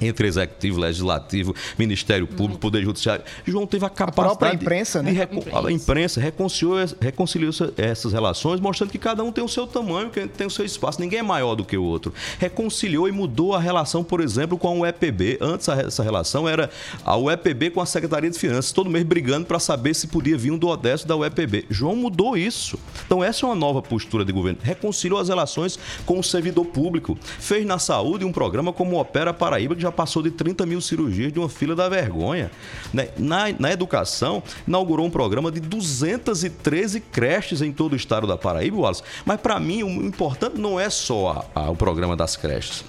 [0.02, 2.60] entre executivo, legislativo, Ministério Público, uhum.
[2.60, 3.24] Poder Judiciário.
[3.45, 4.34] João teve a capacidade.
[4.34, 5.12] A própria imprensa, né?
[5.12, 5.43] Recon...
[5.68, 10.28] A imprensa reconciliou, reconciliou essas relações, mostrando que cada um tem o seu tamanho, que
[10.28, 11.02] tem o seu espaço.
[11.02, 12.14] Ninguém é maior do que o outro.
[12.38, 15.38] Reconciliou e mudou a relação, por exemplo, com a UEPB.
[15.41, 16.70] Antes essa relação era
[17.04, 20.52] a UEPB com a Secretaria de Finanças, todo mês brigando para saber se podia vir
[20.52, 21.66] um do Odesto da UEPB.
[21.70, 22.80] João mudou isso.
[23.06, 24.60] Então essa é uma nova postura de governo.
[24.62, 27.18] Reconciliou as relações com o servidor público.
[27.39, 30.66] Fez na saúde um programa como o Opera Paraíba, que já já passou de 30
[30.66, 32.52] mil cirurgias de uma fila da vergonha.
[32.94, 33.10] Né?
[33.18, 38.78] Na, na educação, inaugurou um programa de 213 creches em todo o estado da Paraíba,
[38.78, 39.04] Wallace.
[39.26, 42.84] Mas para mim, o importante não é só a, a, o programa das creches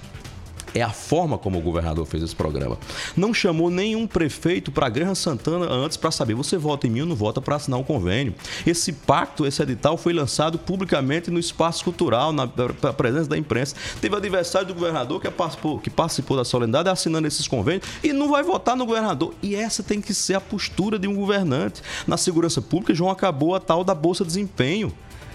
[0.73, 2.77] é a forma como o governador fez esse programa.
[3.15, 7.07] Não chamou nenhum prefeito para Granja Santana antes para saber você vota em mim ou
[7.07, 8.33] não vota para assinar um convênio.
[8.65, 13.75] Esse pacto, esse edital foi lançado publicamente no espaço cultural, na presença da imprensa.
[13.99, 18.29] Teve adversário do governador que participou, que participou da solenidade assinando esses convênios e não
[18.29, 19.33] vai votar no governador.
[19.41, 21.81] E essa tem que ser a postura de um governante.
[22.07, 24.93] Na segurança pública, João acabou a tal da Bolsa Desempenho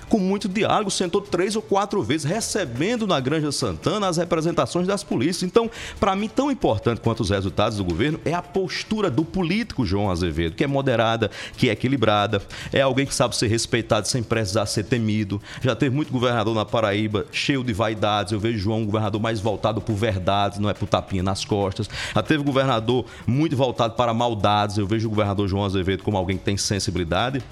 [0.08, 5.02] com muito diálogo, sentou três ou quatro vezes, recebendo na Granja Santana as representações das
[5.02, 5.42] polícias.
[5.42, 9.84] Então, para mim, tão importante quanto os resultados do governo é a postura do político
[9.84, 12.42] João Azevedo, que é moderada, que é equilibrada,
[12.72, 15.40] é alguém que sabe ser respeitado sem precisar ser temido.
[15.62, 18.32] Já teve muito governador na Paraíba cheio de vaidades.
[18.32, 21.88] Eu vejo João um governador mais voltado por verdades, não é por tapinha nas costas.
[22.14, 24.78] Já teve governador muito voltado para maldades.
[24.78, 27.42] Eu vejo o governador João Azevedo como alguém que tem sensibilidade.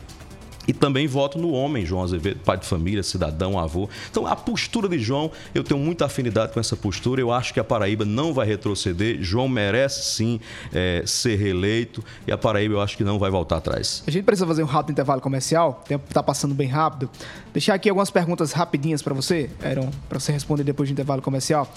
[0.66, 3.88] E também voto no homem, João Azevedo, pai de família, cidadão, avô.
[4.10, 7.20] Então, a postura de João, eu tenho muita afinidade com essa postura.
[7.20, 9.18] Eu acho que a Paraíba não vai retroceder.
[9.20, 10.40] João merece sim
[10.72, 12.02] é, ser reeleito.
[12.26, 14.02] E a Paraíba eu acho que não vai voltar atrás.
[14.06, 15.82] A gente precisa fazer um rápido intervalo comercial.
[15.84, 17.10] O tempo está passando bem rápido.
[17.52, 21.70] Deixar aqui algumas perguntas rapidinhas para você, Aaron, para você responder depois do intervalo comercial.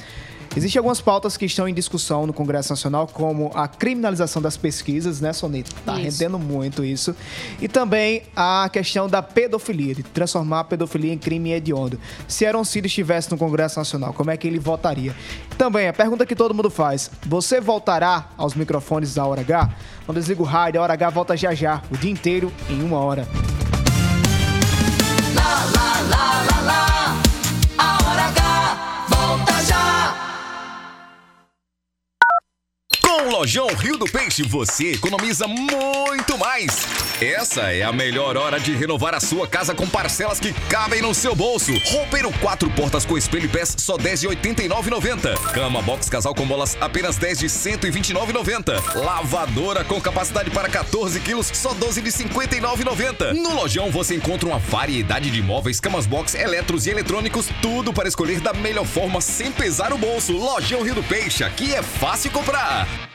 [0.55, 5.21] Existem algumas pautas que estão em discussão no Congresso Nacional, como a criminalização das pesquisas,
[5.21, 5.69] né, Sonita?
[5.85, 7.15] Tá rendendo muito isso.
[7.61, 11.99] E também a questão da pedofilia, de transformar a pedofilia em crime hediondo.
[12.27, 15.15] Se Aaron Cid estivesse no Congresso Nacional, como é que ele votaria?
[15.57, 19.69] Também, a pergunta que todo mundo faz: você voltará aos microfones da Hora H?
[20.07, 22.99] Não desliga o rádio, a Hora H volta já já, o dia inteiro, em uma
[22.99, 23.27] hora.
[25.33, 26.36] Lá.
[33.29, 36.87] Lojão Rio do Peixe, você economiza muito mais.
[37.21, 41.13] Essa é a melhor hora de renovar a sua casa com parcelas que cabem no
[41.13, 41.71] seu bolso.
[41.91, 45.35] Roupeiro 4 portas com espelho e pés, só 10 de 89,90.
[45.51, 48.95] Cama box casal com bolas, apenas 10 de 129,90.
[48.95, 53.33] Lavadora com capacidade para 14 quilos, só 12 de 59,90.
[53.33, 58.07] No Lojão você encontra uma variedade de móveis, camas box, eletros e eletrônicos, tudo para
[58.07, 60.31] escolher da melhor forma sem pesar o bolso.
[60.31, 62.87] Lojão Rio do Peixe, aqui é fácil comprar.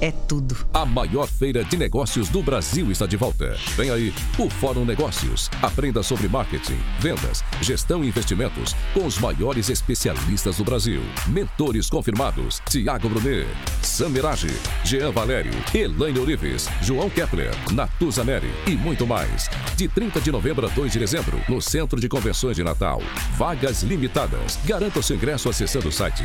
[0.00, 0.56] é tudo.
[0.72, 3.56] A maior feira de negócios do Brasil está de volta.
[3.76, 5.50] Vem aí o Fórum Negócios.
[5.62, 11.02] Aprenda sobre marketing, vendas, gestão e investimentos com os maiores especialistas do Brasil.
[11.26, 13.48] Mentores confirmados: Tiago Brunet,
[13.82, 14.48] Sam Mirage,
[14.84, 19.48] Jean Valério, Elaine Orives, João Kepler, Natuza Neri e muito mais.
[19.76, 23.02] De 30 de novembro a 2 de dezembro, no Centro de Convenções de Natal.
[23.36, 24.58] Vagas limitadas.
[24.64, 26.24] Garanta seu ingresso acessando o site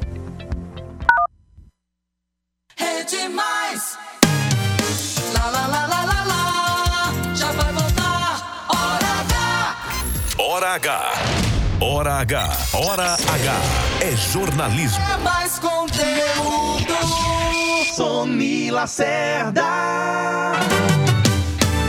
[10.71, 11.13] Hora H.
[11.81, 12.49] Hora H.
[12.73, 13.61] Hora H.
[13.99, 15.03] É jornalismo.
[15.03, 16.93] É mais conteúdo.
[17.93, 19.65] Sony Lacerda.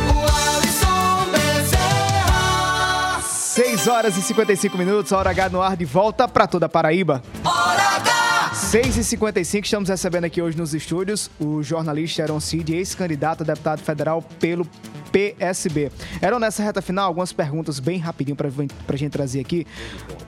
[0.08, 3.20] O Alisson Bezerra.
[3.22, 7.22] 6 horas e 55 minutos, Hora H no ar de volta para toda a Paraíba.
[7.44, 8.54] Hora H.
[8.54, 13.46] 6 e 55 estamos recebendo aqui hoje nos estúdios o jornalista Aaron Cid, ex-candidato a
[13.46, 14.66] deputado federal pelo
[15.12, 15.92] PSB.
[16.20, 19.66] Eram nessa reta final algumas perguntas bem rapidinho para a gente trazer aqui.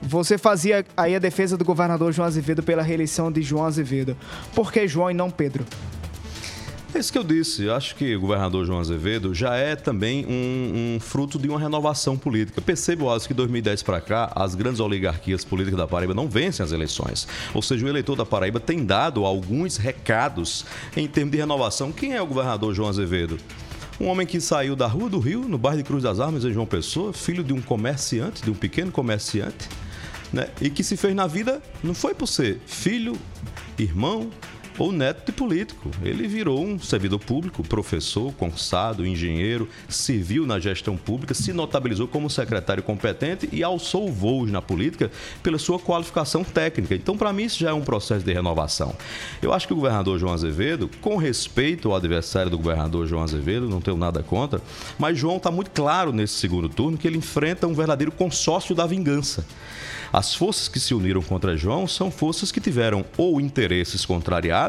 [0.01, 4.15] Você fazia aí a defesa do governador João Azevedo pela reeleição de João Azevedo.
[4.53, 5.65] Por que João e não Pedro?
[6.95, 7.65] É isso que eu disse.
[7.65, 11.59] Eu acho que o governador João Azevedo já é também um, um fruto de uma
[11.59, 12.61] renovação política.
[12.61, 16.63] Percebo, Alisson, que de 2010 para cá, as grandes oligarquias políticas da Paraíba não vencem
[16.63, 17.27] as eleições.
[17.53, 20.65] Ou seja, o eleitor da Paraíba tem dado alguns recados
[20.95, 21.91] em termos de renovação.
[21.91, 23.37] Quem é o governador João Azevedo?
[23.99, 26.51] Um homem que saiu da Rua do Rio, no bairro de Cruz das Armas, em
[26.51, 29.69] João Pessoa, filho de um comerciante, de um pequeno comerciante,
[30.33, 30.49] né?
[30.59, 33.17] e que se fez na vida, não foi por ser filho,
[33.77, 34.29] irmão
[34.77, 35.89] ou neto de político.
[36.03, 42.29] Ele virou um servidor público, professor, concursado, engenheiro, serviu na gestão pública, se notabilizou como
[42.29, 45.11] secretário competente e alçou voos na política
[45.41, 46.95] pela sua qualificação técnica.
[46.95, 48.95] Então, para mim, isso já é um processo de renovação.
[49.41, 53.69] Eu acho que o governador João Azevedo, com respeito ao adversário do governador João Azevedo,
[53.69, 54.61] não tenho nada contra,
[54.97, 58.85] mas João está muito claro nesse segundo turno que ele enfrenta um verdadeiro consórcio da
[58.85, 59.45] vingança.
[60.11, 64.64] As forças que se uniram contra João são forças que tiveram ou interesses contrariados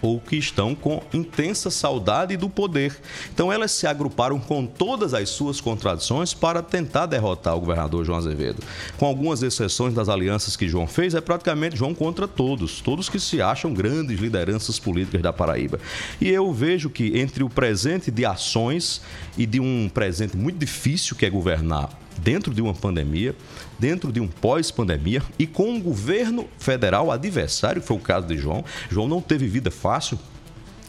[0.00, 2.96] ou que estão com intensa saudade do poder.
[3.32, 8.18] Então elas se agruparam com todas as suas contradições para tentar derrotar o governador João
[8.18, 8.62] Azevedo.
[8.96, 13.18] Com algumas exceções das alianças que João fez, é praticamente João contra todos, todos que
[13.18, 15.78] se acham grandes lideranças políticas da Paraíba.
[16.20, 19.00] E eu vejo que entre o presente de ações
[19.36, 23.34] e de um presente muito difícil que é governar dentro de uma pandemia,
[23.78, 28.36] dentro de um pós-pandemia e com um governo federal adversário, que foi o caso de
[28.36, 28.64] João.
[28.90, 30.18] João não teve vida fácil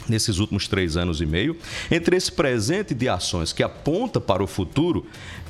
[0.09, 1.55] nesses últimos três anos e meio.
[1.89, 5.05] Entre esse presente de ações que aponta para o futuro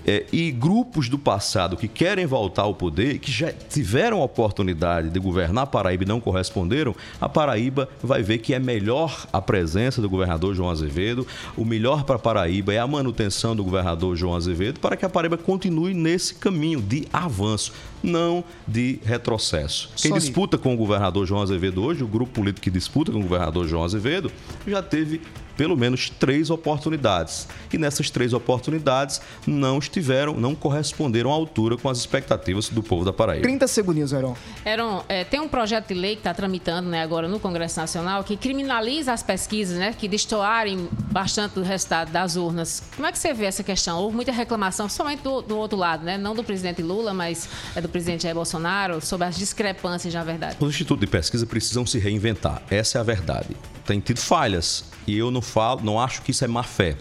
[0.10, 5.08] é, e grupos do passado que querem voltar ao poder que já tiveram a oportunidade
[5.12, 9.40] de governar a Paraíba e não corresponderam, a Paraíba vai ver que é melhor a
[9.40, 11.28] presença do governador João Azevedo.
[11.56, 15.10] O melhor para a Paraíba é a manutenção do governador João Azevedo para que a
[15.10, 19.92] Paraíba continue nesse caminho de avanço, não de retrocesso.
[19.96, 23.24] Quem disputa com o governador João Azevedo hoje, o grupo político que disputa com o
[23.24, 24.32] governador João Azevedo,
[24.66, 25.22] já teve
[25.60, 27.46] pelo menos três oportunidades.
[27.74, 33.04] E nessas três oportunidades não estiveram, não corresponderam à altura com as expectativas do povo
[33.04, 33.44] da Paraíba.
[33.44, 34.38] 30 segundinhos, Heron.
[34.64, 38.24] Eram, é, tem um projeto de lei que está tramitando né, agora no Congresso Nacional
[38.24, 42.82] que criminaliza as pesquisas né, que destoarem bastante do resultado das urnas.
[42.96, 44.00] Como é que você vê essa questão?
[44.00, 46.18] Houve muita reclamação, somente do, do outro lado, né?
[46.18, 50.56] não do presidente Lula, mas é do presidente Jair Bolsonaro, sobre as discrepâncias, na verdade.
[50.58, 52.62] Os institutos de pesquisa precisam se reinventar.
[52.70, 53.58] Essa é a verdade.
[53.86, 56.96] Tem tido falhas e eu não falo, não acho que isso é má fé.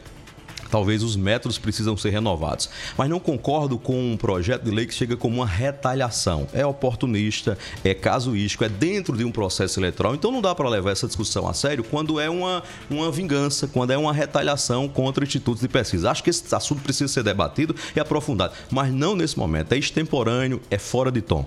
[0.70, 2.68] Talvez os métodos precisam ser renovados.
[2.96, 6.46] Mas não concordo com um projeto de lei que chega como uma retaliação.
[6.53, 10.14] É oportunista, é casuístico, é dentro de um processo eleitoral.
[10.14, 13.92] Então não dá para levar essa discussão a sério quando é uma, uma vingança, quando
[13.92, 16.11] é uma retaliação contra institutos de pesquisa.
[16.11, 19.72] Acho que esse assunto precisa ser debatido e aprofundado, mas não nesse momento.
[19.72, 21.46] É extemporâneo, é fora de tom.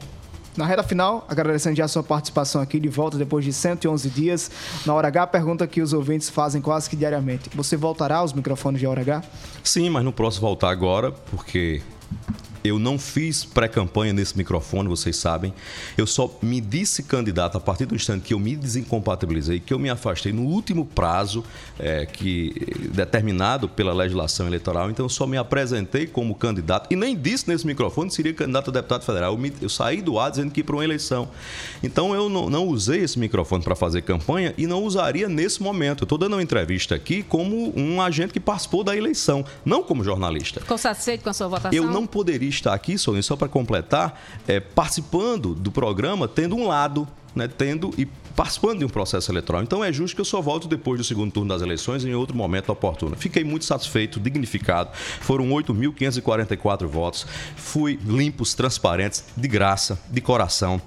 [0.55, 4.51] Na reta final, agradecendo já a sua participação aqui de volta depois de 111 dias.
[4.85, 7.49] Na Hora H, pergunta que os ouvintes fazem quase que diariamente.
[7.55, 9.23] Você voltará aos microfones de Hora H?
[9.63, 11.81] Sim, mas não posso voltar agora porque
[12.63, 15.53] eu não fiz pré-campanha nesse microfone, vocês sabem.
[15.97, 19.79] Eu só me disse candidato a partir do instante que eu me desincompatibilizei, que eu
[19.79, 21.43] me afastei no último prazo
[21.79, 22.53] é, que
[22.93, 24.91] determinado pela legislação eleitoral.
[24.91, 28.69] Então eu só me apresentei como candidato e nem disse nesse microfone que seria candidato
[28.69, 29.33] a deputado federal.
[29.33, 31.29] Eu, me, eu saí do ar dizendo que ia para uma eleição.
[31.81, 36.03] Então eu não, não usei esse microfone para fazer campanha e não usaria nesse momento.
[36.03, 40.03] Eu estou dando uma entrevista aqui como um agente que participou da eleição, não como
[40.03, 40.59] jornalista.
[40.59, 41.71] Ficou satisfeito com a sua votação?
[41.71, 46.67] Eu não poderia estar aqui, Sônia, só para completar, é, participando do programa, tendo um
[46.67, 49.61] lado, né, tendo e participando de um processo eleitoral.
[49.61, 52.35] Então é justo que eu só volte depois do segundo turno das eleições em outro
[52.35, 53.15] momento oportuno.
[53.15, 54.89] Fiquei muito satisfeito, dignificado.
[54.93, 57.25] Foram 8.544 votos.
[57.55, 60.81] Fui limpos, transparentes, de graça, de coração.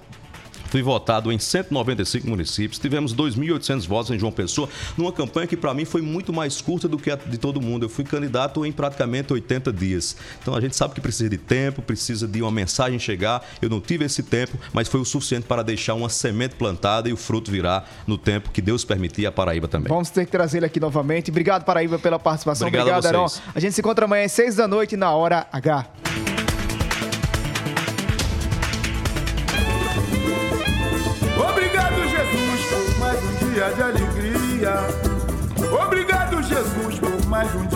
[0.75, 4.69] Fui votado em 195 municípios, tivemos 2.800 votos em João Pessoa,
[4.99, 7.85] numa campanha que para mim foi muito mais curta do que a de todo mundo.
[7.85, 10.17] Eu fui candidato em praticamente 80 dias.
[10.43, 13.47] Então a gente sabe que precisa de tempo, precisa de uma mensagem chegar.
[13.63, 17.13] Eu não tive esse tempo, mas foi o suficiente para deixar uma semente plantada e
[17.13, 19.87] o fruto virar no tempo que Deus permitir a Paraíba também.
[19.87, 21.31] Vamos ter que trazer ele aqui novamente.
[21.31, 22.67] Obrigado, Paraíba, pela participação.
[22.67, 23.43] Obrigado a Obrigado, vocês.
[23.55, 26.34] A gente se encontra amanhã às 6 da noite na Hora H.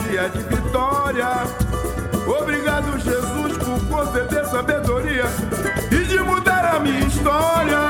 [0.09, 1.28] de vitória.
[2.26, 5.24] Obrigado, Jesus, por conceder sabedoria
[5.92, 7.88] e de mudar a minha história.